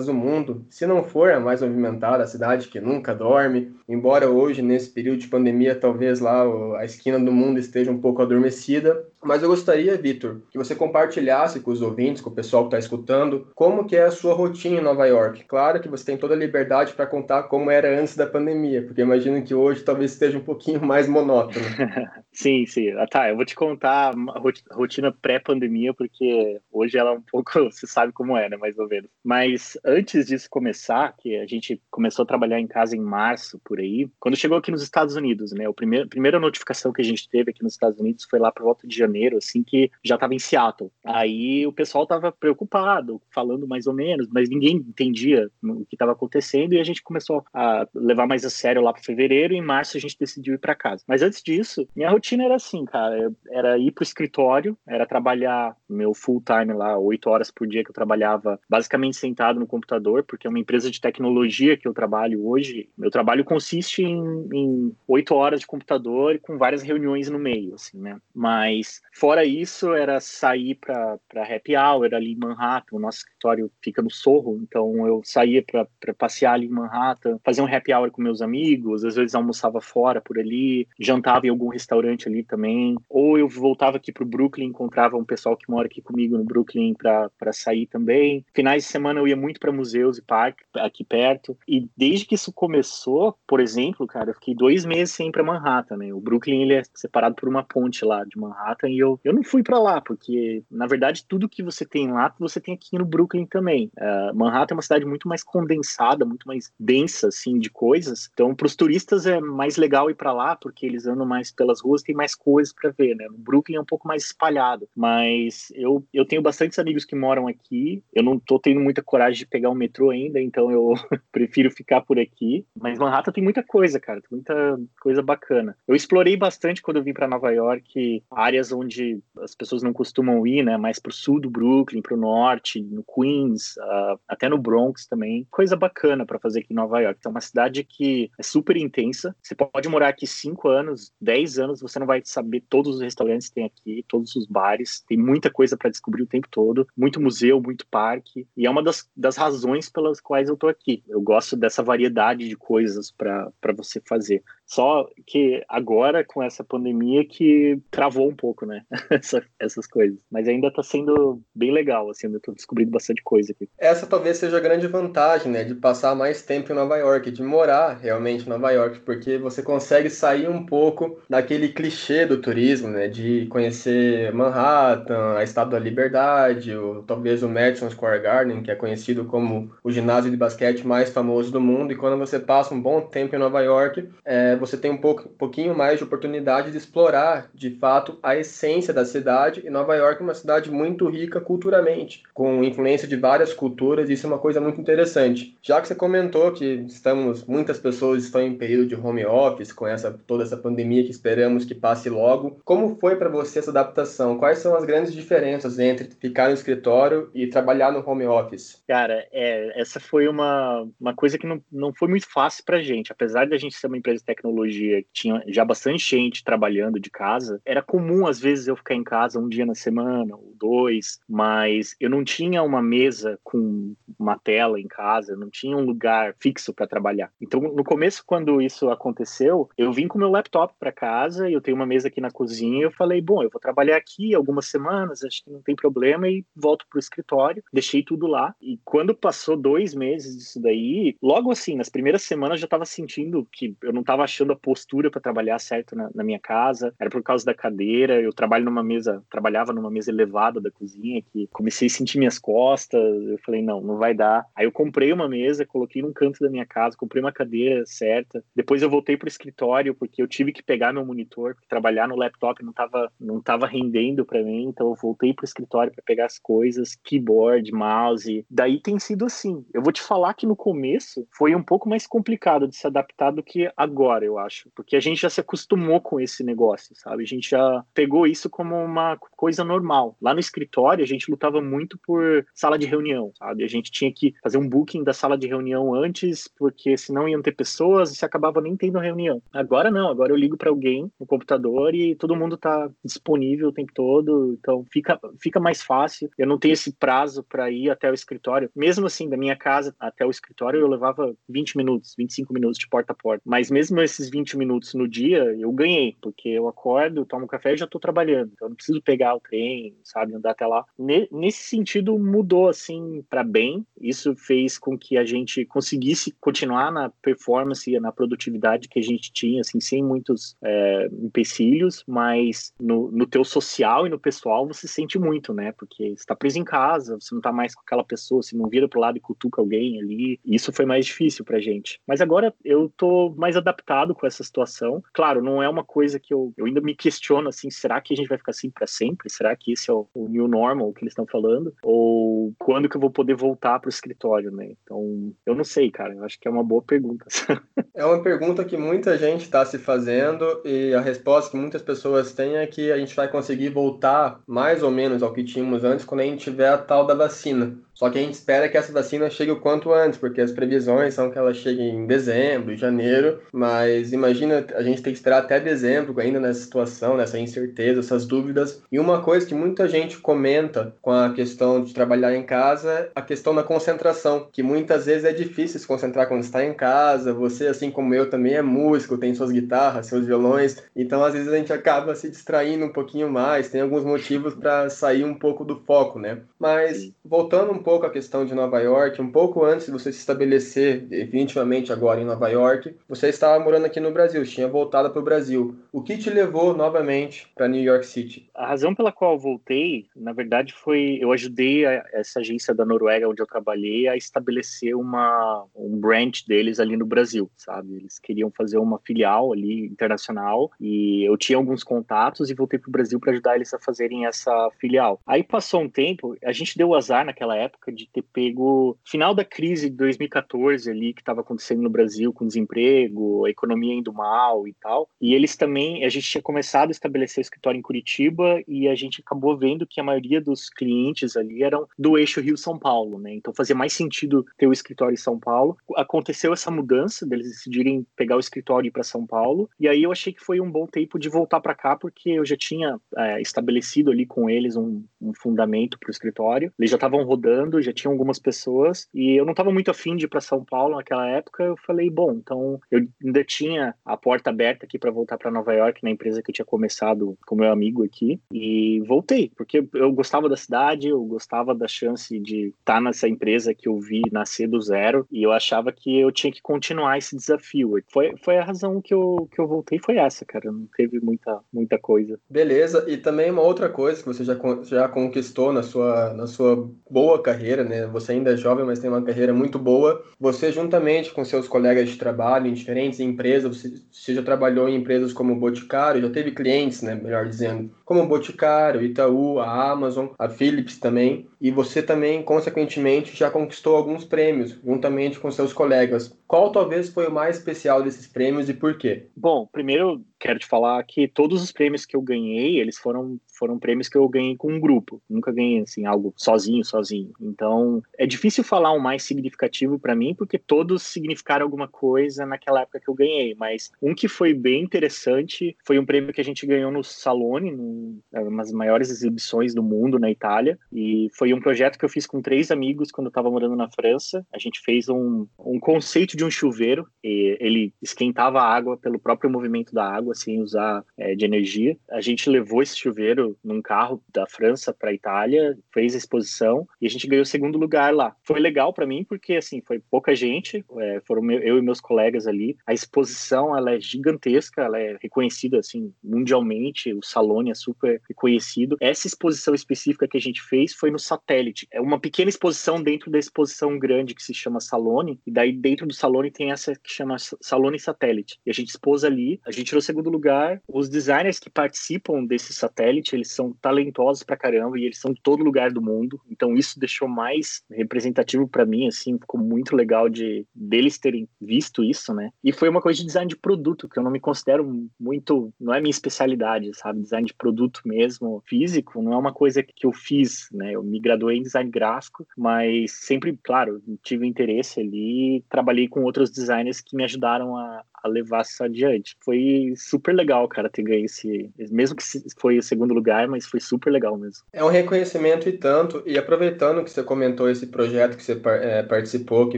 do 0.05 0.13
mundo, 0.13 0.65
se 0.69 0.86
não 0.86 1.03
for 1.03 1.31
a 1.31 1.39
mais 1.39 1.62
movimentada, 1.62 2.24
a 2.24 2.27
cidade 2.27 2.67
que 2.67 2.79
nunca 2.79 3.13
dorme, 3.13 3.74
embora 3.88 4.29
hoje 4.29 4.62
nesse 4.62 4.89
período 4.89 5.19
de 5.19 5.27
pandemia 5.27 5.75
talvez 5.75 6.19
lá 6.19 6.43
a 6.77 6.86
esquina 6.86 7.19
do 7.19 7.31
mundo 7.31 7.60
esteja 7.60 7.91
um 7.91 8.00
pouco 8.00 8.22
adormecida, 8.22 9.05
mas 9.24 9.44
eu 9.44 9.50
gostaria, 9.50 9.98
Vitor, 9.98 10.42
que 10.50 10.58
você 10.58 10.75
compartilhasse 10.75 11.60
com 11.60 11.72
os 11.72 11.82
ouvintes, 11.82 12.22
com 12.22 12.30
o 12.30 12.34
pessoal 12.34 12.63
que 12.63 12.68
está 12.75 12.80
escutando, 12.80 13.48
como 13.56 13.86
que 13.86 13.96
é 13.96 14.03
a 14.03 14.12
sua 14.12 14.34
rotina 14.34 14.80
em 14.80 14.84
Nova 14.84 15.06
York. 15.06 15.44
Claro 15.46 15.82
que 15.82 15.89
você 15.89 16.06
tem 16.06 16.18
toda 16.18 16.34
a 16.34 16.38
liberdade 16.38 16.94
para 16.94 17.06
contar 17.06 17.44
como 17.44 17.72
era 17.72 18.00
antes 18.00 18.15
da 18.15 18.27
pandemia, 18.27 18.84
porque 18.84 19.01
imagino 19.01 19.44
que 19.44 19.53
hoje 19.53 19.84
talvez 19.84 20.12
esteja 20.12 20.38
um 20.38 20.44
pouquinho 20.44 20.84
mais 20.86 21.08
monótono. 21.08 21.65
sim, 22.32 22.65
sim. 22.65 22.89
Ah, 22.92 23.08
tá, 23.08 23.30
eu 23.30 23.36
vou 23.36 23.46
te 23.46 23.56
contar 23.56 24.13
a 24.13 24.75
rotina 24.75 25.12
pré-pandemia, 25.12 25.94
porque 25.94 26.60
hoje 26.72 26.98
ela 26.98 27.12
é 27.12 27.13
um 27.13 27.22
pouco, 27.30 27.63
você 27.65 27.88
sabe 27.88 28.12
como 28.12 28.38
é, 28.38 28.50
né, 28.50 28.58
mais 28.58 28.77
ou 28.77 28.88
menos. 28.88 29.10
Mas 29.24 29.77
antes 29.86 30.27
disso 30.27 30.48
começar, 30.50 31.15
que 31.18 31.38
a 31.38 31.46
gente 31.46 31.82
começou 31.89 32.24
a 32.24 32.27
trabalhar 32.27 32.60
em 32.60 32.68
casa 32.68 32.96
em 32.96 33.01
março, 33.01 33.60
por 33.63 33.80
aí, 33.80 34.10
quando 34.20 34.38
chegou 34.38 34.58
aqui 34.58 34.72
nos 34.72 34.84
Estados 34.84 35.15
Unidos, 35.15 35.51
né, 35.51 35.68
a 35.68 35.74
primeira, 35.74 36.08
primeira 36.08 36.39
notificação 36.39 36.92
que 36.92 37.01
a 37.01 37.06
gente 37.06 37.30
teve 37.30 37.51
aqui 37.51 37.63
nos 37.63 37.74
Estados 37.74 38.00
Unidos 38.00 38.25
foi 38.30 38.39
lá 38.39 38.51
por 38.51 38.63
volta 38.63 38.88
de 38.88 38.96
janeiro, 38.96 39.12
assim, 39.38 39.63
que 39.63 39.91
já 40.03 40.15
estava 40.15 40.34
em 40.34 40.39
Seattle. 40.39 40.91
Aí 41.05 41.65
o 41.65 41.74
pessoal 41.74 42.03
estava 42.03 42.32
preocupado, 42.32 43.22
falando 43.29 43.67
mais 43.67 43.88
ou 43.88 43.93
menos, 43.93 44.27
mas 44.32 44.50
ninguém 44.50 44.77
entendia 44.77 45.50
o 45.63 45.86
que 45.86 45.96
estava 45.96 46.12
acontecendo 46.12 46.74
e 46.74 46.79
a 46.79 46.84
gente 46.84 47.03
começou 47.03 47.43
a 47.53 47.88
levar 47.93 48.27
mais 48.27 48.46
a 48.46 48.50
sério 48.50 48.82
lá 48.82 48.93
para 48.93 49.03
fevereiro 49.03 49.53
e 49.53 49.58
em 49.58 49.62
março 49.62 49.98
a 49.98 50.00
gente 50.00 50.17
decidiu 50.17 50.55
ir 50.55 50.60
para 50.60 50.75
casa. 50.75 51.03
Mas 51.08 51.22
antes 51.22 51.41
disso, 51.41 51.88
minha 51.96 52.10
rotina 52.10 52.43
era 52.43 52.55
assim, 52.55 52.86
cara, 52.86 53.32
era 53.51 53.77
ir 53.77 53.91
pro 53.91 54.03
escritório, 54.03 54.77
era 54.88 55.05
trabalhar 55.05 55.75
meu 55.88 56.13
full 56.13 56.41
time 56.41 56.74
lá, 56.74 56.98
oito 56.98 57.29
horas 57.29 57.51
por 57.51 57.67
dia 57.67 57.84
que 57.84 57.89
eu 57.89 57.96
trabalhava, 57.96 58.60
basicamente 58.70 59.17
sentado 59.17 59.60
no 59.60 59.67
computador, 59.67 60.24
porque 60.24 60.48
é 60.48 60.50
uma 60.50 60.60
empresa 60.60 60.89
de 60.89 61.00
tecnologia 61.00 61.77
que 61.77 61.88
eu 61.88 61.93
trabalho 61.93 62.48
hoje. 62.48 62.89
Meu 62.98 63.12
trabalho 63.12 63.43
consiste 63.43 64.03
em 64.03 64.96
oito 65.08 65.36
horas 65.36 65.60
de 65.62 65.67
computador 65.67 66.39
com 66.39 66.58
várias 66.58 66.82
reuniões 66.82 67.29
no 67.29 67.39
meio, 67.39 67.75
assim, 67.75 68.00
né? 68.00 68.17
Mas 68.34 69.01
fora 69.12 69.45
isso, 69.45 69.93
era 69.93 70.19
sair 70.19 70.75
para 70.75 71.19
happy 71.36 71.75
hour 71.75 72.13
ali 72.13 72.33
em 72.33 72.38
Manhattan. 72.38 72.95
O 72.95 73.00
nosso 73.00 73.19
escritório 73.19 73.72
fica 73.81 74.01
no 74.01 74.12
Sorro, 74.12 74.60
então 74.62 75.05
eu 75.05 75.22
saía 75.24 75.63
para 75.63 76.13
passear 76.13 76.53
ali 76.53 76.67
em 76.67 76.69
Manhattan, 76.69 77.39
fazer 77.43 77.62
um 77.62 77.74
happy 77.74 77.93
hour 77.93 78.12
com 78.12 78.22
meus 78.22 78.41
amigos, 78.41 79.03
às 79.03 79.15
vezes 79.15 79.36
almoçava 79.36 79.81
fora 79.81 80.22
por 80.22 80.39
ali, 80.39 80.88
jantava 81.00 81.48
em 81.48 81.50
algum 81.50 81.69
restaurante 81.69 82.27
ali 82.27 82.43
também, 82.43 82.95
ou 83.10 83.38
eu 83.38 83.48
voltava 83.48 83.98
aqui 83.98 84.12
para 84.12 84.24
o 84.24 84.27
Brooklyn, 84.27 84.67
encontrava 84.67 85.17
um 85.17 85.25
pessoal 85.25 85.57
que 85.57 85.69
mora 85.69 85.88
aqui 85.88 86.01
comigo 86.01 86.38
no 86.38 86.43
Brooklyn 86.43 86.93
para 86.93 87.53
sair 87.53 87.88
também. 87.88 88.45
Finais 88.53 88.83
de 88.83 88.89
semana 88.89 89.19
eu 89.19 89.27
ia 89.27 89.36
muito 89.36 89.60
para 89.60 89.72
museus 89.72 90.17
e 90.17 90.22
parques 90.22 90.65
aqui 90.75 91.03
perto, 91.03 91.57
e 91.67 91.88
desde 91.95 92.25
que 92.25 92.36
isso 92.36 92.51
começou, 92.53 93.38
por 93.48 93.60
exemplo, 93.60 94.07
cara, 94.07 94.29
eu 94.29 94.36
fiquei 94.36 94.55
dois 94.55 94.86
meses 94.86 95.13
sem 95.13 95.29
ir 95.29 95.31
para 95.31 95.43
Manhattan, 95.43 95.98
né? 95.98 96.13
O 96.13 96.19
Brooklyn 96.19 96.62
ele 96.62 96.74
é 96.74 96.83
separado 96.93 97.36
por 97.36 97.48
uma 97.50 97.63
ponte 97.63 98.03
lá 98.05 98.24
de 98.24 98.38
Manhattan 98.38 98.89
e 98.93 99.00
eu, 99.00 99.19
eu 99.23 99.33
não 99.33 99.43
fui 99.43 99.63
para 99.63 99.79
lá, 99.79 100.01
porque 100.01 100.63
na 100.69 100.88
verdade 100.88 101.25
tudo 101.27 101.50
que 101.50 101.63
você 101.63 101.85
tem 101.85 102.12
lá, 102.12 102.33
você 102.39 102.59
tem 102.59 102.73
aqui 102.73 102.97
no 102.97 103.05
Brooklyn 103.05 103.45
também. 103.45 103.91
Uh, 103.97 104.35
Manhattan 104.35 104.75
é 104.75 104.77
uma 104.77 104.81
cidade 104.81 105.05
muito 105.05 105.27
mais 105.27 105.43
condensada, 105.43 106.25
muito 106.25 106.47
mais 106.47 106.71
densa, 106.79 107.27
assim, 107.27 107.59
de 107.59 107.69
coisas. 107.69 108.29
Então, 108.33 108.55
para 108.55 108.67
os 108.67 108.75
turistas 108.75 109.25
é 109.25 109.39
mais 109.39 109.77
legal 109.77 110.09
ir 110.09 110.15
para 110.15 110.33
lá, 110.33 110.55
porque 110.55 110.85
eles 110.85 111.05
andam 111.05 111.25
mais 111.25 111.51
pelas 111.51 111.81
ruas, 111.81 112.01
tem 112.01 112.15
mais 112.15 112.35
coisas 112.35 112.73
para 112.73 112.91
ver, 112.91 113.15
né? 113.15 113.27
No 113.29 113.38
Brooklyn 113.38 113.77
é 113.77 113.81
um 113.81 113.85
pouco 113.85 114.07
mais 114.07 114.25
espalhado, 114.25 114.88
mas 114.95 115.71
eu, 115.75 116.05
eu 116.13 116.25
tenho 116.25 116.41
bastantes 116.41 116.79
amigos 116.79 117.05
que 117.05 117.15
moram 117.15 117.47
aqui. 117.47 118.03
Eu 118.13 118.23
não 118.23 118.39
tô 118.39 118.59
tendo 118.59 118.79
muita 118.79 119.01
coragem 119.01 119.39
de 119.39 119.47
pegar 119.47 119.69
o 119.69 119.75
metrô 119.75 120.09
ainda, 120.09 120.39
então 120.39 120.71
eu 120.71 120.93
prefiro 121.31 121.71
ficar 121.71 122.01
por 122.01 122.19
aqui. 122.19 122.65
Mas 122.75 123.00
Manhattan 123.00 123.31
tem 123.31 123.43
muita 123.43 123.63
coisa, 123.63 124.00
cara, 124.00 124.21
tem 124.21 124.29
muita 124.31 124.79
coisa 125.01 125.21
bacana. 125.21 125.75
Eu 125.88 125.95
explorei 125.95 126.35
bastante 126.35 126.81
quando 126.81 126.97
eu 126.97 127.03
vim 127.03 127.13
para 127.13 127.27
Nova 127.27 127.51
York, 127.51 128.23
áreas 128.31 128.71
onde 128.74 129.22
as 129.42 129.56
pessoas 129.56 129.84
não 129.84 129.94
costumam 129.94 130.46
ir, 130.46 130.63
né? 130.63 130.77
Mais 130.77 131.00
pro 131.00 131.12
sul 131.12 131.39
do 131.39 131.50
Brooklyn, 131.50 132.01
pro 132.01 132.18
norte, 132.18 132.82
no 132.82 133.03
Queens, 133.03 133.75
uh, 133.77 134.20
até 134.27 134.50
no 134.50 134.58
Bronx 134.58 135.08
também. 135.08 135.48
Coisa 135.50 135.75
bacana 135.75 136.25
para 136.25 136.39
fazer 136.39 136.62
aqui 136.62 136.74
em 136.74 136.75
Nova 136.75 137.00
York. 137.00 137.20
É 137.24 137.30
uma 137.30 137.42
cidade 137.42 137.84
que 137.84 138.30
é 138.38 138.44
super 138.44 138.77
intensa. 138.77 139.36
Você 139.42 139.56
pode 139.56 139.88
morar 139.88 140.10
aqui 140.10 140.27
cinco 140.27 140.68
anos, 140.68 141.12
dez 141.20 141.58
anos, 141.60 141.82
você 141.82 142.00
não 142.00 142.08
vai 142.08 142.22
saber 142.24 142.63
todos 142.70 142.96
os 142.96 143.01
restaurantes 143.01 143.50
que 143.50 143.56
tem 143.56 143.65
aqui, 143.65 144.06
todos 144.08 144.36
os 144.36 144.46
bares. 144.46 145.03
Tem 145.08 145.18
muita 145.18 145.50
coisa 145.50 145.77
para 145.77 145.89
descobrir 145.89 146.24
o 146.24 146.27
tempo 146.27 146.48
todo, 146.50 146.88
muito 146.98 147.22
museu, 147.22 147.62
muito 147.62 147.86
parque. 147.88 148.48
E 148.56 148.65
é 148.65 148.70
uma 148.70 148.84
das, 148.84 149.10
das 149.15 149.38
razões 149.38 149.89
pelas 149.89 150.20
quais 150.20 150.50
eu 150.50 150.58
tô 150.58 150.68
aqui. 150.68 151.03
Eu 151.08 151.22
gosto 151.22 151.56
dessa 151.56 151.84
variedade 151.84 152.48
de 152.48 152.56
coisas 152.56 153.12
para 153.12 153.51
você 153.75 154.01
fazer. 154.08 154.44
Só 154.65 155.08
que 155.27 155.63
agora, 155.67 156.24
com 156.24 156.41
essa 156.41 156.63
pandemia, 156.63 157.25
que 157.25 157.79
travou 157.91 158.29
um 158.29 158.36
pouco, 158.36 158.65
né? 158.65 158.82
Essa, 159.10 159.43
essas 159.60 159.86
coisas. 159.86 160.20
Mas 160.32 160.48
ainda 160.48 160.72
tá 160.72 160.82
sendo 160.82 161.39
bem 161.53 161.72
legal, 161.72 162.10
assim, 162.10 162.27
eu 162.27 162.39
tô 162.39 162.51
descobrindo 162.51 162.91
bastante 162.91 163.22
coisa 163.24 163.51
aqui. 163.51 163.70
Essa 163.77 164.08
talvez 164.08 164.38
seja 164.38 164.58
a 164.58 164.60
grande 164.60 164.88
vantagem, 164.88 165.51
né? 165.51 165.63
De 165.63 165.75
passar 165.75 166.15
mais 166.15 166.41
tempo 166.41 166.72
em 166.72 166.75
Nova 166.75 166.98
York, 166.98 167.29
de 167.32 167.43
morar 167.43 167.98
realmente 167.98 168.46
em 168.46 168.50
Nova 168.50 168.72
York, 168.72 169.01
porque 169.01 169.38
você 169.38 169.62
consegue 169.62 170.10
sair 170.10 170.50
um 170.50 170.65
pouco 170.65 171.20
daquele 171.29 171.70
clichê 171.70 172.25
do 172.25 172.41
turismo, 172.41 172.88
né? 172.88 173.08
De 173.08 173.46
conhecer 173.48 174.34
Manhattan, 174.34 175.38
a 175.38 175.43
Estátua 175.43 175.74
da 175.74 175.79
Liberdade, 175.79 176.75
ou 176.75 177.03
talvez 177.03 177.43
o 177.43 177.50
Madison 177.50 177.89
Square 177.89 178.22
Garden, 178.22 178.63
que 178.63 178.72
é 178.72 178.75
conhecido 178.75 179.25
como 179.25 179.72
o 179.84 179.91
ginásio 179.91 180.32
de 180.32 180.38
basquete 180.38 180.86
mais 180.86 181.10
famoso 181.10 181.51
do 181.51 181.62
mundo. 181.62 181.93
E 181.93 181.96
quando 181.96 182.17
você 182.17 182.39
passa 182.39 182.74
um 182.74 182.82
bom 182.82 183.01
tempo 183.01 183.36
em 183.36 183.39
Nova 183.39 183.62
York, 183.62 184.10
é, 184.25 184.52
você 184.55 184.77
tem 184.77 184.91
um 184.91 184.98
pouco, 184.98 185.29
pouquinho 185.29 185.75
mais 185.75 185.98
de 185.98 186.03
oportunidade 186.03 186.71
de 186.71 186.78
explorar, 186.78 187.49
de 187.54 187.71
fato, 187.71 188.17
a 188.21 188.36
essência 188.36 188.93
da 188.93 189.06
cidade. 189.06 189.62
E 189.65 189.69
Nova 189.69 189.95
York 189.95 190.21
é 190.21 190.23
uma 190.23 190.34
cidade 190.34 190.71
muito 190.71 191.08
rica 191.10 191.39
culturalmente, 191.41 192.23
com 192.34 192.63
influência 192.63 193.08
de 193.08 193.15
várias 193.15 193.54
culturas, 193.54 194.10
e 194.10 194.13
isso 194.13 194.25
é 194.25 194.30
uma 194.30 194.39
coisa 194.39 194.62
muito 194.62 194.80
interessante. 194.80 195.58
Já 195.62 195.82
que 195.82 195.88
você 195.88 195.95
comentou 195.95 196.51
que 196.51 196.65
estamos, 196.88 197.45
muitas 197.45 197.80
pessoas 197.80 198.23
estão 198.23 198.41
em 198.41 198.56
período 198.56 198.88
de 198.88 198.95
home 198.95 199.25
office, 199.25 199.71
com 199.71 199.88
essa 199.88 200.12
toda 200.25 200.43
essa 200.43 200.58
pandemia 200.58 201.04
que 201.04 201.12
esperamos 201.12 201.65
que 201.65 201.75
passe 201.75 202.10
logo, 202.10 202.60
como 202.63 202.97
foi 202.99 203.15
para 203.15 203.30
você 203.30 203.60
essa 203.60 203.71
adaptação? 203.71 204.38
Quais 204.38 204.60
são 204.60 204.75
as 204.75 204.86
grandes 204.86 205.13
diferenças 205.13 205.80
entre 205.80 206.10
ficar 206.19 206.47
no 206.47 206.54
escritório 206.54 207.30
e 207.34 207.47
trabalhar 207.47 207.91
no 207.91 208.08
home 208.08 208.25
office? 208.25 208.82
Cara, 208.88 209.28
é, 209.32 209.80
essa 209.80 209.99
foi 209.99 210.28
uma, 210.28 210.88
uma 210.99 211.15
coisa 211.15 211.38
que 211.38 211.47
não, 211.47 211.62
não 211.71 211.93
foi 211.93 212.08
muito 212.08 212.30
fácil 212.30 212.63
para 212.65 212.82
gente, 212.82 213.12
apesar 213.12 213.45
de 213.45 213.54
a 213.54 213.58
gente 213.58 213.75
ser 213.75 213.88
uma 213.88 213.97
empresa 213.97 214.19
de 214.19 214.25
tecnologia 214.43 215.01
que 215.01 215.10
tinha 215.13 215.43
já 215.47 215.63
bastante 215.63 216.03
gente 216.03 216.43
trabalhando 216.43 216.99
de 216.99 217.10
casa, 217.10 217.62
era 217.65 217.82
comum 217.82 218.27
às 218.27 218.39
vezes 218.39 218.67
eu 218.67 218.75
ficar 218.75 218.95
em 218.95 219.03
casa 219.03 219.39
um 219.39 219.47
dia 219.47 219.65
na 219.65 219.73
semana 219.73 220.36
ou 220.36 220.53
dois, 220.60 221.19
mas 221.27 221.95
eu 221.99 222.10
não 222.10 222.23
tinha 222.23 222.62
uma 222.62 222.82
mesa 222.82 223.39
com 223.43 223.95
uma 224.19 224.38
tela 224.38 224.79
em 224.79 224.88
casa, 224.88 225.36
não 225.36 225.49
tinha 225.49 225.77
um 225.77 225.86
lugar 225.86 226.36
fixo 226.39 226.73
para 226.73 226.88
trabalhar. 226.88 227.32
Então, 227.41 227.62
no 227.62 227.84
começo, 227.84 228.23
quando 228.25 228.62
isso 228.62 228.89
aconteceu, 228.89 229.69
eu 229.77 229.91
vim 229.93 230.08
com 230.08 230.19
meu 230.19 230.29
laptop 230.29 230.73
para 230.79 230.91
casa 230.91 231.49
e 231.49 231.53
eu 231.53 231.62
tenho 231.62 231.75
uma 231.75 231.86
mesa 231.86 232.08
aqui 232.10 232.19
na 232.19 232.32
cozinha. 232.32 232.79
E 232.79 232.84
eu 232.84 232.91
falei, 232.91 233.21
bom, 233.21 233.43
eu 233.43 233.49
vou 233.49 233.62
trabalhar 233.62 233.97
aqui 233.97 234.36
algumas 234.36 234.65
semanas, 234.65 235.23
acho 235.23 235.43
que 235.43 235.51
não 235.51 235.62
tem 235.62 235.75
problema 235.75 236.27
e 236.27 236.45
volto 236.56 236.86
pro 236.89 236.99
escritório. 236.99 237.63
Deixei 237.71 238.03
tudo 238.03 238.27
lá. 238.27 238.53
E 238.62 238.79
quando 238.84 239.15
passou 239.15 239.56
dois 239.56 239.93
meses 239.93 240.38
disso 240.38 240.62
daí, 240.62 241.15
logo 241.21 241.51
assim, 241.51 241.75
nas 241.75 241.89
primeiras 241.89 242.23
semanas, 242.23 242.58
eu 242.58 242.62
já 242.62 242.65
estava 242.65 242.86
sentindo 242.86 243.47
que 243.51 243.75
eu 243.82 243.93
não 243.93 244.01
estava 244.01 244.23
achando 244.34 244.54
a 244.54 244.56
postura 244.56 245.12
para 245.12 245.22
trabalhar 245.22 245.60
certo 245.60 245.96
na, 245.96 246.10
na, 246.13 246.24
minha 246.24 246.39
casa. 246.39 246.93
Era 247.00 247.10
por 247.10 247.22
causa 247.22 247.46
da 247.46 247.54
cadeira. 247.54 248.19
Eu 248.19 248.34
trabalho 248.34 248.65
numa 248.65 248.84
mesa, 248.84 249.24
trabalhava 249.30 249.72
numa 249.72 249.91
mesa 249.91 250.12
elevada 250.12 250.60
da 250.60 250.72
cozinha 250.72 251.22
que 251.22 251.48
comecei 251.52 251.88
a 251.88 251.91
sentir 251.91 252.17
minhas 252.17 252.39
costas. 252.39 253.02
Eu 253.28 253.38
falei, 253.46 253.62
não, 253.62 253.80
não 253.82 253.98
vai 253.98 254.13
dar. 254.13 254.46
Aí 254.56 254.65
eu 254.65 254.72
comprei 254.72 255.13
uma 255.13 255.30
mesa, 255.30 255.65
coloquei 255.65 256.02
num 256.02 256.12
canto 256.12 256.39
da 256.39 256.50
minha 256.50 256.65
casa, 256.65 256.98
comprei 256.98 257.22
uma 257.22 257.32
cadeira 257.32 257.84
certa. 257.86 258.43
Depois 258.56 258.82
eu 258.82 258.89
voltei 258.89 259.15
pro 259.15 259.28
escritório 259.28 259.93
porque 259.93 260.22
eu 260.22 260.28
tive 260.28 260.52
que 260.52 260.63
pegar 260.63 260.91
meu 260.91 261.06
monitor, 261.06 261.54
porque 261.54 261.67
trabalhar 261.67 262.08
no 262.08 262.15
laptop 262.15 262.63
não 262.63 262.72
estava 262.72 263.12
não 263.19 263.41
tava 263.41 263.67
rendendo 263.67 264.26
para 264.26 264.43
mim, 264.43 264.65
então 264.65 264.89
eu 264.89 264.96
voltei 264.96 265.34
pro 265.34 265.46
escritório 265.46 265.91
para 265.91 266.04
pegar 266.04 266.26
as 266.26 266.39
coisas, 266.39 266.96
keyboard, 267.04 267.72
mouse. 267.72 268.46
Daí 268.50 268.80
tem 268.80 268.98
sido 269.00 269.26
assim. 269.26 269.65
Eu 269.74 269.82
vou 269.82 269.91
te 269.91 270.02
falar 270.02 270.34
que 270.34 270.46
no 270.46 270.56
começo 270.56 271.28
foi 271.32 271.56
um 271.56 271.63
pouco 271.63 271.88
mais 271.88 272.08
complicado 272.08 272.67
de 272.67 272.76
se 272.76 272.88
adaptar 272.88 273.32
do 273.32 273.43
que 273.43 273.72
agora 273.78 274.22
eu 274.23 274.38
acho. 274.38 274.69
Porque 274.75 274.95
a 274.95 274.99
gente 274.99 275.21
já 275.21 275.29
se 275.29 275.39
acostumou 275.39 275.99
com 276.01 276.19
esse 276.19 276.43
negócio, 276.43 276.95
sabe? 276.95 277.23
A 277.23 277.27
gente 277.27 277.49
já 277.49 277.83
pegou 277.93 278.25
isso 278.27 278.49
como 278.49 278.75
uma 278.75 279.17
coisa 279.17 279.63
normal. 279.63 280.17
Lá 280.21 280.33
no 280.33 280.39
escritório, 280.39 281.03
a 281.03 281.07
gente 281.07 281.29
lutava 281.29 281.62
muito 281.62 281.97
por 282.05 282.45
sala 282.53 282.77
de 282.77 282.86
reunião, 282.86 283.31
sabe? 283.38 283.63
A 283.63 283.67
gente 283.67 283.91
tinha 283.91 284.12
que 284.12 284.33
fazer 284.41 284.57
um 284.57 284.67
booking 284.67 285.03
da 285.03 285.13
sala 285.13 285.38
de 285.38 285.47
reunião 285.47 285.93
antes, 285.93 286.47
porque 286.57 286.97
senão 286.97 287.27
iam 287.27 287.41
ter 287.41 287.53
pessoas 287.53 288.12
e 288.12 288.15
se 288.15 288.25
acabava 288.25 288.62
nem 288.62 288.75
tendo 288.75 288.99
reunião. 288.99 289.41
Agora 289.51 289.91
não, 289.91 290.09
agora 290.09 290.31
eu 290.31 290.38
ligo 290.38 290.57
para 290.57 290.69
alguém 290.69 291.12
no 291.19 291.25
computador 291.25 291.93
e 291.93 292.15
todo 292.15 292.36
mundo 292.36 292.57
tá 292.57 292.89
disponível 293.03 293.69
o 293.69 293.73
tempo 293.73 293.91
todo, 293.93 294.57
então 294.59 294.86
fica, 294.91 295.19
fica 295.41 295.59
mais 295.59 295.81
fácil. 295.81 296.29
Eu 296.38 296.47
não 296.47 296.57
tenho 296.57 296.73
esse 296.73 296.93
prazo 296.93 297.43
para 297.43 297.69
ir 297.69 297.89
até 297.89 298.09
o 298.09 298.13
escritório. 298.13 298.69
Mesmo 298.75 299.05
assim, 299.05 299.29
da 299.29 299.38
minha 299.38 299.55
casa 299.55 299.95
até 299.99 300.25
o 300.25 300.29
escritório, 300.29 300.79
eu 300.79 300.88
levava 300.88 301.36
20 301.49 301.77
minutos, 301.77 302.15
25 302.17 302.53
minutos 302.53 302.77
de 302.77 302.88
porta 302.88 303.13
a 303.13 303.15
porta. 303.15 303.43
Mas 303.45 303.71
mesmo 303.71 304.01
esses 304.13 304.30
20 304.30 304.58
minutos 304.58 304.93
no 304.93 305.08
dia, 305.08 305.43
eu 305.60 305.71
ganhei, 305.71 306.15
porque 306.21 306.49
eu 306.49 306.67
acordo, 306.67 307.26
tomo 307.26 307.47
café 307.47 307.73
e 307.73 307.78
já 307.78 307.86
estou 307.86 307.99
trabalhando. 307.99 308.52
Então, 308.54 308.67
eu 308.67 308.69
não 308.69 308.76
preciso 308.76 309.02
pegar 309.02 309.36
o 309.36 309.39
trem, 309.39 309.95
sabe, 310.04 310.34
andar 310.34 310.52
até 310.52 310.65
lá. 310.65 310.86
Nesse 311.32 311.63
sentido, 311.63 312.17
mudou, 312.17 312.67
assim, 312.67 313.23
para 313.30 313.43
bem. 313.43 313.86
Isso 313.99 314.36
fez 314.36 314.78
com 314.78 314.97
que 314.97 315.17
a 315.17 315.26
gente 315.26 315.65
conseguisse 315.65 316.34
continuar 316.39 316.91
na 316.91 317.10
performance 317.10 317.89
e 317.91 317.99
na 317.99 318.12
produtividade 318.12 318.88
que 318.88 318.99
a 318.99 319.04
gente 319.04 319.32
tinha, 319.32 319.62
assim, 319.62 319.80
sem 319.80 320.04
muitos 320.04 320.56
é, 320.63 321.10
empecilhos, 321.12 322.04
mas 322.08 322.73
no, 322.80 323.12
no 323.12 323.26
teu 323.26 323.43
social 323.43 324.06
e 324.06 324.10
no 324.10 324.19
pessoal 324.19 324.67
você 324.67 324.88
sente 324.88 325.17
muito, 325.17 325.54
né? 325.54 325.71
Porque 325.71 326.04
está 326.06 326.36
preso 326.36 326.60
em 326.60 326.63
casa, 326.63 327.19
você 327.19 327.34
não 327.34 327.39
está 327.39 327.52
mais 327.52 327.73
com 327.73 327.82
aquela 327.82 328.04
pessoa, 328.04 328.41
você 328.41 328.56
não 328.56 328.69
vira 328.69 328.88
pro 328.88 328.99
lado 328.99 329.17
e 329.17 329.21
cutuca 329.21 329.62
alguém 329.62 329.99
ali. 329.99 330.39
Isso 330.45 330.71
foi 330.71 330.86
mais 330.86 331.06
difícil 331.06 331.43
pra 331.43 331.60
gente. 331.60 331.99
Mas 332.08 332.21
agora 332.21 332.54
eu 332.63 332.91
tô 332.95 333.34
mais 333.38 333.56
adaptado 333.56 334.03
com 334.16 334.26
essa 334.26 334.44
situação. 334.44 335.04
Claro, 335.13 335.42
não 335.42 335.62
é 335.62 335.70
uma 335.70 335.84
coisa 335.84 336.20
que 336.20 336.34
eu, 336.34 336.52
eu 336.58 336.66
ainda 336.66 336.82
me 336.82 336.96
questiono 336.96 337.50
assim, 337.50 337.70
será 337.70 338.02
que 338.02 338.13
a 338.13 338.18
gente 338.18 338.28
vai 338.28 338.38
ficar 338.38 338.52
assim 338.52 338.70
para 338.70 338.88
sempre? 338.88 339.30
Será 339.32 339.56
que 339.56 339.74
esse 339.74 339.89
é 339.89 339.94
o, 339.94 340.08
o 340.13 340.28
new 340.28 340.48
normal 340.48 340.92
que 340.94 341.04
eles 341.04 341.12
estão 341.12 341.26
falando? 341.26 341.74
Ou 341.84 342.54
quando 342.58 342.89
que 342.89 342.98
eu 342.98 343.02
vou 343.02 343.12
poder 343.12 343.36
voltar 343.36 343.80
pro 343.80 343.89
escritório, 343.89 344.52
né? 344.52 344.72
Então, 344.84 345.34
eu 345.46 345.56
não 345.56 345.63
sei, 345.63 345.92
cara. 345.92 346.13
Eu 346.13 346.24
acho 346.24 346.39
que 346.39 346.48
é 346.48 346.52
uma 346.52 346.63
boa 346.63 346.82
pergunta. 346.82 347.26
é 347.94 348.06
uma 348.06 348.22
pergunta 348.22 348.66
que 348.66 348.76
muita 348.76 349.18
gente 349.18 349.42
está 349.42 349.63
se 349.66 349.78
fazendo 349.78 350.62
e 350.66 350.94
a 350.94 351.02
resposta 351.02 351.52
que 351.52 351.58
muitas 351.58 351.82
pessoas 351.82 352.34
têm 352.34 352.58
é 352.58 352.66
que 352.66 352.92
a 352.92 352.98
gente 352.98 353.16
vai 353.16 353.28
conseguir 353.28 353.70
voltar 353.70 354.42
mais 354.48 354.82
ou 354.82 354.92
menos 354.92 355.22
ao 355.22 355.34
que 355.34 355.44
tínhamos 355.44 355.84
antes 355.84 356.06
quando 356.06 356.22
a 356.22 356.26
gente 356.26 356.44
tiver 356.44 356.70
a 356.70 356.78
tal 356.78 357.06
da 357.06 357.13
vacina. 357.13 357.78
Só 357.93 358.10
que 358.10 358.17
a 358.17 358.21
gente 358.21 358.34
espera 358.34 358.67
que 358.67 358.77
essa 358.77 358.91
vacina 358.91 359.29
chegue 359.29 359.51
o 359.51 359.60
quanto 359.60 359.93
antes, 359.93 360.19
porque 360.19 360.41
as 360.41 360.51
previsões 360.51 361.13
são 361.13 361.29
que 361.29 361.38
ela 361.38 361.53
chegue 361.53 361.82
em 361.82 362.06
dezembro, 362.08 362.75
janeiro, 362.75 363.39
mas 363.51 364.12
imagina 364.12 364.65
a 364.75 364.82
gente 364.82 365.01
ter 365.01 365.12
que 365.12 365.17
esperar 365.17 365.39
até 365.39 365.60
dezembro 365.60 366.19
ainda 366.19 366.39
nessa 366.39 366.62
situação, 366.62 367.15
nessa 367.15 367.38
incerteza, 367.39 367.99
essas 367.99 368.25
dúvidas. 368.25 368.82
E 368.91 368.99
uma 368.99 369.21
coisa 369.21 369.45
que 369.45 369.53
muita 369.53 369.88
gente 369.88 370.17
comenta 370.17 370.95
com 371.01 371.12
a 371.12 371.34
questão 371.34 371.84
de 371.84 371.93
trabalhar 371.93 372.36
em 372.36 372.43
casa 372.43 372.91
é 372.91 373.12
a 373.15 373.21
questão 373.21 373.53
da 373.53 373.63
concentração, 373.63 374.47
que 374.51 374.63
muitas 374.63 375.06
vezes 375.06 375.25
é 375.25 375.32
difícil 375.32 375.79
se 375.79 375.88
concentrar 375.88 376.27
quando 376.27 376.43
está 376.43 376.63
em 376.63 376.73
casa. 376.73 377.34
Você, 377.34 377.67
assim 377.67 377.91
como 377.91 378.13
eu, 378.13 378.29
também 378.29 378.53
é 378.53 378.62
músico, 378.62 379.17
tem 379.17 379.36
suas 379.36 379.51
guitarras, 379.51 380.08
seus 380.08 380.25
violões, 380.25 380.82
então 380.95 381.23
às 381.23 381.34
vezes 381.34 381.51
a 381.51 381.58
gente 381.58 381.71
acaba 381.71 382.15
se 382.15 382.29
distraindo 382.29 382.86
um 382.86 382.91
pouquinho 382.91 383.29
mais, 383.29 383.69
tem 383.69 383.82
alguns 383.82 384.03
motivos 384.03 384.56
para 384.56 384.89
sair 384.89 385.23
um 385.23 385.34
pouco 385.36 385.63
do 385.63 385.79
foco, 385.86 386.19
né? 386.19 386.39
Mas 386.60 387.12
voltando 387.23 387.71
um 387.71 387.83
pouco 387.84 388.06
à 388.06 388.10
questão 388.10 388.46
de 388.46 388.56
Nova 388.56 388.80
York, 388.80 389.22
um 389.22 389.32
pouco 389.32 389.63
antes 389.65 389.86
de 389.86 389.91
você 389.91 390.12
se 390.12 390.19
estabelecer 390.19 391.02
definitivamente 391.02 391.91
agora 391.91 392.22
em 392.22 392.26
Nova 392.26 392.48
York, 392.50 392.96
você 393.08 393.28
estava 393.28 393.62
morando 393.63 393.86
aqui 393.86 394.00
no 394.00 394.12
Brasil, 394.12 394.43
tinha 394.46 394.67
voltado 394.67 395.10
para 395.10 395.19
o 395.19 395.24
Brasil. 395.24 395.76
O 395.91 396.02
que 396.02 396.17
te 396.17 396.30
levou 396.30 396.76
novamente 396.76 397.48
para 397.54 397.67
New 397.67 397.84
York 397.84 398.06
City? 398.06 398.50
A 398.56 398.67
razão 398.67 398.96
pela 398.96 399.12
qual 399.12 399.38
voltei, 399.38 400.08
na 400.15 400.32
verdade, 400.32 400.74
foi 400.74 401.17
eu 401.22 401.32
ajudei 401.32 401.86
a, 401.86 402.06
essa 402.13 402.39
agência 402.39 402.74
da 402.74 402.86
Noruega 402.86 403.28
onde 403.28 403.41
eu 403.41 403.48
trabalhei 403.48 404.08
a 404.08 404.15
estabelecer 404.15 404.96
uma 404.96 405.65
um 405.76 406.00
branch 406.00 406.48
deles 406.48 406.80
ali 406.80 406.96
no 406.96 407.06
Brasil, 407.06 407.52
sabe? 407.58 407.96
Eles 407.96 408.17
queriam 408.17 408.50
fazer 408.50 408.78
uma 408.78 409.00
filial 409.00 409.52
ali 409.52 409.86
internacional 409.86 410.72
e 410.80 411.28
eu 411.28 411.38
tinha 411.38 411.58
alguns 411.58 411.84
contatos 411.84 412.50
e 412.50 412.54
voltei 412.54 412.80
para 412.80 412.89
o 412.89 412.91
Brasil 412.91 413.19
para 413.19 413.32
ajudar 413.34 413.56
eles 413.56 413.74
a 413.74 413.80
fazerem 413.80 414.26
essa 414.26 414.69
filial. 414.80 415.19
Aí 415.28 415.43
passou 415.43 415.82
um 415.82 415.89
tempo, 415.89 416.38
a 416.43 416.52
gente 416.52 416.78
deu 416.78 416.96
azar 416.96 417.26
naquela 417.26 417.58
época 417.58 417.72
de 417.91 418.07
ter 418.07 418.21
pego 418.21 418.97
final 419.03 419.33
da 419.33 419.45
crise 419.45 419.89
de 419.89 419.95
2014 419.95 420.89
ali 420.89 421.13
que 421.13 421.21
estava 421.21 421.41
acontecendo 421.41 421.81
no 421.81 421.89
Brasil 421.89 422.33
com 422.33 422.47
desemprego, 422.47 423.45
a 423.45 423.49
economia 423.49 423.93
indo 423.93 424.13
mal 424.13 424.67
e 424.67 424.73
tal. 424.73 425.09
E 425.21 425.33
eles 425.33 425.55
também, 425.55 426.03
a 426.05 426.09
gente 426.09 426.29
tinha 426.29 426.41
começado 426.41 426.89
a 426.89 426.91
estabelecer 426.91 427.41
o 427.41 427.45
escritório 427.45 427.77
em 427.77 427.81
Curitiba 427.81 428.62
e 428.67 428.88
a 428.88 428.95
gente 428.95 429.21
acabou 429.21 429.57
vendo 429.57 429.88
que 429.88 429.99
a 429.99 430.03
maioria 430.03 430.41
dos 430.41 430.69
clientes 430.69 431.36
ali 431.36 431.63
eram 431.63 431.88
do 431.97 432.17
eixo 432.17 432.41
Rio-São 432.41 432.77
Paulo, 432.77 433.19
né? 433.19 433.33
Então 433.33 433.53
fazia 433.53 433.75
mais 433.75 433.93
sentido 433.93 434.45
ter 434.57 434.67
o 434.67 434.73
escritório 434.73 435.13
em 435.13 435.17
São 435.17 435.39
Paulo. 435.39 435.77
Aconteceu 435.95 436.53
essa 436.53 436.71
mudança 436.71 437.25
deles 437.25 437.47
decidirem 437.47 438.05
pegar 438.15 438.36
o 438.36 438.39
escritório 438.39 438.91
para 438.91 439.03
São 439.03 439.25
Paulo. 439.25 439.69
E 439.79 439.88
aí 439.88 440.03
eu 440.03 440.12
achei 440.12 440.33
que 440.33 440.43
foi 440.43 440.59
um 440.59 440.69
bom 440.69 440.86
tempo 440.88 441.19
de 441.19 441.29
voltar 441.29 441.59
para 441.59 441.75
cá 441.75 441.95
porque 441.95 442.31
eu 442.31 442.45
já 442.45 442.55
tinha 442.57 442.99
é, 443.17 443.41
estabelecido 443.41 444.12
ali 444.12 444.25
com 444.25 444.49
eles 444.49 444.75
um, 444.75 445.03
um 445.21 445.33
fundamento 445.33 445.97
para 445.99 446.09
o 446.09 446.12
escritório. 446.12 446.71
Eles 446.77 446.91
já 446.91 446.97
estavam 446.97 447.23
rodando, 447.23 447.62
já 447.82 447.93
tinham 447.93 448.12
algumas 448.12 448.39
pessoas 448.39 449.08
e 449.13 449.39
eu 449.39 449.45
não 449.45 449.52
estava 449.52 449.71
muito 449.71 449.91
afim 449.91 450.15
de 450.15 450.26
ir 450.26 450.28
para 450.28 450.41
São 450.41 450.63
Paulo 450.63 450.95
naquela 450.95 451.28
época. 451.30 451.63
Eu 451.63 451.76
falei, 451.78 452.10
bom, 452.10 452.34
então 452.34 452.80
eu 452.91 453.08
ainda 453.23 453.43
tinha 453.43 453.95
a 454.06 454.17
porta 454.17 454.49
aberta 454.49 454.86
aqui 454.86 454.97
para 454.97 455.12
voltar 455.12 455.38
para 455.38 455.52
Nova 455.52 455.73
York 455.73 456.04
na 456.04 456.10
empresa 456.10 456.41
que 456.41 456.52
eu 456.52 456.56
tinha 456.56 456.65
começado 456.65 457.38
com 457.45 457.56
meu 457.56 457.71
amigo 457.71 458.04
aqui 458.04 458.39
e 458.52 459.02
voltei 459.08 459.52
porque 459.56 459.88
eu 459.93 460.12
gostava 460.12 460.49
da 460.49 460.58
cidade, 460.58 461.08
eu 461.08 461.23
gostava 461.23 461.73
da 461.73 461.88
chance 461.88 462.38
de 462.39 462.67
estar 462.80 462.95
tá 462.95 463.02
nessa 463.02 463.28
empresa 463.28 463.73
que 463.73 463.88
eu 463.88 463.99
vi 463.99 464.21
nascer 464.32 464.67
do 464.67 464.82
zero 464.82 465.26
e 465.32 465.43
eu 465.43 465.52
achava 465.52 465.91
que 465.91 466.19
eu 466.19 466.32
tinha 466.32 466.52
que 466.52 466.62
continuar 466.62 467.17
esse 467.17 467.36
desafio. 467.36 467.93
Foi, 468.08 468.34
foi 468.43 468.58
a 468.58 468.63
razão 468.63 469.02
que 469.02 469.13
eu, 469.13 469.47
que 469.52 469.60
eu 469.60 469.67
voltei 469.67 469.99
foi 469.99 470.17
essa, 470.17 470.45
cara. 470.45 470.71
Não 470.71 470.88
teve 470.95 471.19
muita, 471.19 471.60
muita 471.71 471.97
coisa. 471.97 472.39
Beleza. 472.49 473.06
E 473.08 473.17
também 473.17 473.52
uma 473.52 473.62
outra 473.62 473.89
coisa 473.89 474.19
que 474.21 474.28
você 474.28 474.43
já, 474.43 474.58
já 474.84 475.08
conquistou 475.08 475.71
na 475.71 475.84
sua, 475.84 476.34
na 476.34 476.47
sua 476.47 476.89
boa 477.10 477.41
carreira, 477.41 477.53
né? 477.84 478.06
Você 478.08 478.34
ainda 478.34 478.54
é 478.54 478.58
jovem, 478.58 478.86
mas 478.86 479.00
tem 479.00 479.10
uma 479.10 479.22
carreira 479.22 479.54
muito 479.54 479.78
boa. 479.80 480.24
Você, 480.39 480.72
juntamente 480.72 481.32
com 481.32 481.44
seus 481.44 481.68
colegas 481.68 482.10
de 482.10 482.18
trabalho 482.18 482.68
em 482.68 482.74
diferentes 482.74 483.20
empresas, 483.20 483.78
você, 483.78 483.94
você 484.12 484.34
já 484.34 484.44
trabalhou 484.44 484.88
em 484.89 484.96
empresas 484.96 485.34
como 485.34 485.60
Boticário, 485.60 486.22
já 486.22 486.30
teve 486.30 486.52
clientes, 486.52 487.02
né? 487.02 487.16
Melhor 487.16 487.48
dizendo, 487.48 487.92
como 488.13 488.26
o 488.26 488.28
Boticário, 488.28 489.02
Itaú, 489.02 489.60
a 489.60 489.91
Amazon, 489.91 490.28
a 490.38 490.47
Philips 490.47 490.99
também. 490.99 491.47
E 491.60 491.71
você 491.71 492.04
também, 492.04 492.43
consequentemente, 492.43 493.36
já 493.36 493.49
conquistou 493.49 493.95
alguns 493.95 494.23
prêmios, 494.23 494.78
juntamente 494.84 495.39
com 495.39 495.49
seus 495.49 495.73
colegas. 495.73 496.38
Qual 496.45 496.71
talvez 496.71 497.10
foi 497.10 497.28
o 497.28 497.32
mais 497.32 497.58
especial 497.58 498.04
desses 498.04 498.28
prêmios 498.28 498.69
e 498.69 498.73
por 498.73 498.97
quê? 498.97 499.28
Bom, 499.36 499.67
primeiro 499.71 500.23
quero 500.43 500.60
te 500.60 500.65
falar 500.67 501.02
que 501.04 501.26
todos 501.26 501.63
os 501.63 501.71
prêmios 501.71 502.06
que 502.06 502.17
eu 502.17 502.21
ganhei, 502.21 502.78
eles 502.78 502.97
foram, 502.97 503.39
foram 503.47 503.80
prêmios 503.80 504.10
que 504.10 504.17
eu 504.17 504.28
ganhei 504.28 504.58
com 504.58 504.73
um 504.73 504.80
grupo. 504.80 505.21
Nunca 505.30 505.54
ganhei 505.54 505.80
assim 505.80 506.06
algo 506.06 506.34
sozinho, 506.36 506.84
sozinho. 506.84 507.32
Então, 507.39 508.04
é 508.17 508.28
difícil 508.28 508.62
falar 508.62 508.91
um 508.91 508.99
mais 508.99 509.23
significativo 509.23 509.97
para 509.97 510.13
mim, 510.13 510.36
porque 510.36 510.60
todos 510.60 511.02
significaram 511.02 511.63
alguma 511.63 511.88
coisa 511.88 512.45
naquela 512.45 512.82
época 512.82 512.99
que 512.99 513.10
eu 513.10 513.13
ganhei, 513.13 513.56
mas 513.56 513.89
um 514.02 514.13
que 514.13 514.28
foi 514.28 514.54
bem 514.54 514.84
interessante 514.84 515.78
foi 515.86 515.97
um 515.97 516.06
prêmio 516.06 516.34
que 516.34 516.41
a 516.41 516.45
gente 516.45 516.65
ganhou 516.65 516.91
no 516.91 517.06
Salone, 517.06 517.71
uma 517.71 518.03
das 518.32 518.72
maiores 518.72 519.10
exibições 519.10 519.74
do 519.74 519.84
mundo 519.84 520.20
na 520.20 520.32
Itália, 520.32 520.78
e 520.92 521.30
foi 521.38 521.54
um 521.54 521.60
projeto 521.60 521.98
que 521.98 522.06
eu 522.06 522.10
fiz 522.10 522.26
com 522.26 522.42
três 522.42 522.72
amigos 522.72 523.12
quando 523.12 523.28
eu 523.28 523.30
estava 523.30 523.50
morando 523.50 523.76
na 523.76 523.89
França. 523.89 524.46
A 524.54 524.60
gente 524.60 524.80
fez 524.82 525.10
um, 525.10 525.46
um 525.60 525.80
conceito 525.80 526.36
de 526.36 526.44
um 526.44 526.52
chuveiro, 526.52 527.08
ele 527.24 527.94
esquentava 528.02 528.60
a 528.60 528.76
água 528.76 528.98
pelo 528.98 529.20
próprio 529.20 529.50
movimento 529.50 529.94
da 529.94 530.08
água, 530.08 530.34
sem 530.36 530.62
usar 530.62 531.04
é, 531.18 531.36
de 531.36 531.46
energia. 531.46 531.96
A 532.12 532.22
gente 532.22 532.50
levou 532.50 532.82
esse 532.82 532.98
chuveiro 532.98 533.58
num 533.63 533.82
carro 533.82 534.22
da 534.34 534.46
França 534.48 534.94
para 534.94 535.10
a 535.10 535.13
Itália, 535.13 535.78
fez 535.94 536.16
a 536.16 536.18
exposição 536.18 536.88
e 537.02 537.08
a 537.08 537.10
gente 537.10 537.28
ganhou 537.28 537.44
o 537.44 537.46
segundo 537.46 537.78
lugar 537.78 538.13
lá. 538.13 538.36
Foi 538.44 538.60
legal 538.60 538.94
para 538.94 539.06
mim 539.06 539.24
porque 539.24 539.56
assim 539.56 539.82
foi 539.86 540.00
pouca 540.00 540.36
gente, 540.36 540.84
é, 541.00 541.22
foram 541.26 541.50
eu 541.52 541.78
e 541.78 541.82
meus 541.82 542.02
colegas 542.02 542.48
ali. 542.48 542.78
A 542.86 542.94
exposição 542.94 543.78
ela 543.78 543.92
é 543.92 544.00
gigantesca, 544.00 544.82
ela 544.82 545.00
é 545.00 545.18
reconhecida 545.22 545.80
assim 545.80 546.13
mundialmente. 546.24 547.13
O 547.13 547.24
Salone 547.24 547.72
é 547.72 547.76
super 547.84 548.22
reconhecido. 548.28 548.98
Essa 549.02 549.28
exposição 549.28 549.74
específica 549.74 550.28
que 550.28 550.38
a 550.38 550.41
gente 550.41 550.62
fez 550.62 550.93
foi 550.93 551.12
no 551.12 551.19
satélite. 551.19 551.88
É 551.91 552.02
uma 552.02 552.19
pequena 552.19 552.50
exposição 552.50 553.02
dentro 553.02 553.30
da 553.30 553.39
exposição 553.39 553.98
grande 553.98 554.36
que 554.36 554.43
se 554.43 554.54
chama 554.54 554.80
Salone 554.80 555.39
e 555.46 555.52
daí 555.52 555.74
dentro 555.74 556.08
do 556.08 556.13
Salone 556.13 556.52
tem 556.52 556.72
essa 556.72 556.93
que 556.93 557.12
chama 557.12 557.38
Salone 557.38 558.00
Satélite. 558.00 558.60
E 558.65 558.69
a 558.69 558.74
gente 558.74 558.89
expôs 558.89 559.24
ali, 559.24 559.60
a 559.65 559.72
gente 559.72 559.88
tirou 559.88 560.02
segundo 560.02 560.30
lugar, 560.30 560.82
os 560.88 561.10
designers 561.10 561.60
que 561.60 561.69
participam 561.69 562.46
desse 562.46 562.74
satélite, 562.74 563.36
eles 563.36 563.52
são 563.52 563.74
talentosos 563.82 564.43
pra 564.43 564.58
caramba 564.58 565.00
e 565.00 565.06
eles 565.06 565.19
são 565.19 565.34
de 565.34 565.41
todo 565.41 565.63
lugar 565.63 565.91
do 565.91 566.02
mundo. 566.02 566.39
Então 566.50 566.76
isso 566.76 567.00
deixou 567.00 567.28
mais 567.28 567.82
representativo 567.89 568.67
para 568.67 568.86
mim, 568.86 569.08
assim, 569.08 569.38
ficou 569.38 569.60
muito 569.60 569.96
legal 569.96 570.30
de 570.30 570.65
deles 570.74 571.17
terem 571.17 571.48
visto 571.60 572.04
isso, 572.04 572.34
né? 572.34 572.50
E 572.63 572.72
foi 572.72 572.89
uma 572.89 573.02
coisa 573.02 573.19
de 573.19 573.26
design 573.26 573.48
de 573.48 573.58
produto, 573.58 574.08
que 574.08 574.19
eu 574.19 574.24
não 574.24 574.32
me 574.32 574.39
considero 574.39 575.10
muito, 575.19 575.74
não 575.80 575.93
é 575.93 576.00
minha 576.00 576.12
especialidade, 576.12 576.91
sabe? 576.93 577.22
Design 577.22 577.48
de 577.48 577.54
produto 577.54 577.72
mesmo, 578.05 578.62
físico, 578.65 579.21
não 579.21 579.33
é 579.33 579.38
uma 579.38 579.53
coisa 579.53 579.83
que 579.83 580.05
eu 580.05 580.12
fiz, 580.12 580.67
né? 580.71 580.93
Eu 580.93 581.03
me 581.03 581.19
graduei 581.19 581.57
em 581.57 581.63
design 581.63 581.89
gráfico, 581.89 582.45
mas 582.57 583.12
sempre, 583.12 583.57
claro, 583.63 584.01
tive 584.21 584.47
interesse 584.47 584.99
ali, 584.99 585.63
trabalhei 585.69 586.07
com 586.07 586.23
outros 586.23 586.51
designers 586.51 587.01
que 587.01 587.15
me 587.15 587.23
ajudaram 587.23 587.75
a, 587.77 588.03
a 588.23 588.27
levar 588.27 588.62
isso 588.62 588.83
adiante. 588.83 589.36
Foi 589.43 589.93
super 589.97 590.33
legal, 590.33 590.67
cara, 590.67 590.89
ter 590.89 591.03
ganho 591.03 591.25
esse. 591.25 591.69
Mesmo 591.91 592.15
que 592.15 592.23
foi 592.57 592.77
o 592.77 592.83
segundo 592.83 593.13
lugar, 593.13 593.47
mas 593.47 593.65
foi 593.65 593.79
super 593.79 594.12
legal 594.12 594.38
mesmo. 594.38 594.63
É 594.71 594.83
um 594.83 594.89
reconhecimento 594.89 595.67
e 595.67 595.73
tanto. 595.73 596.23
E 596.25 596.38
aproveitando 596.38 597.03
que 597.03 597.12
você 597.12 597.21
comentou 597.21 597.69
esse 597.69 597.88
projeto 597.88 598.38
que 598.38 598.43
você 598.43 598.59
é, 598.81 599.03
participou, 599.03 599.69
que 599.69 599.77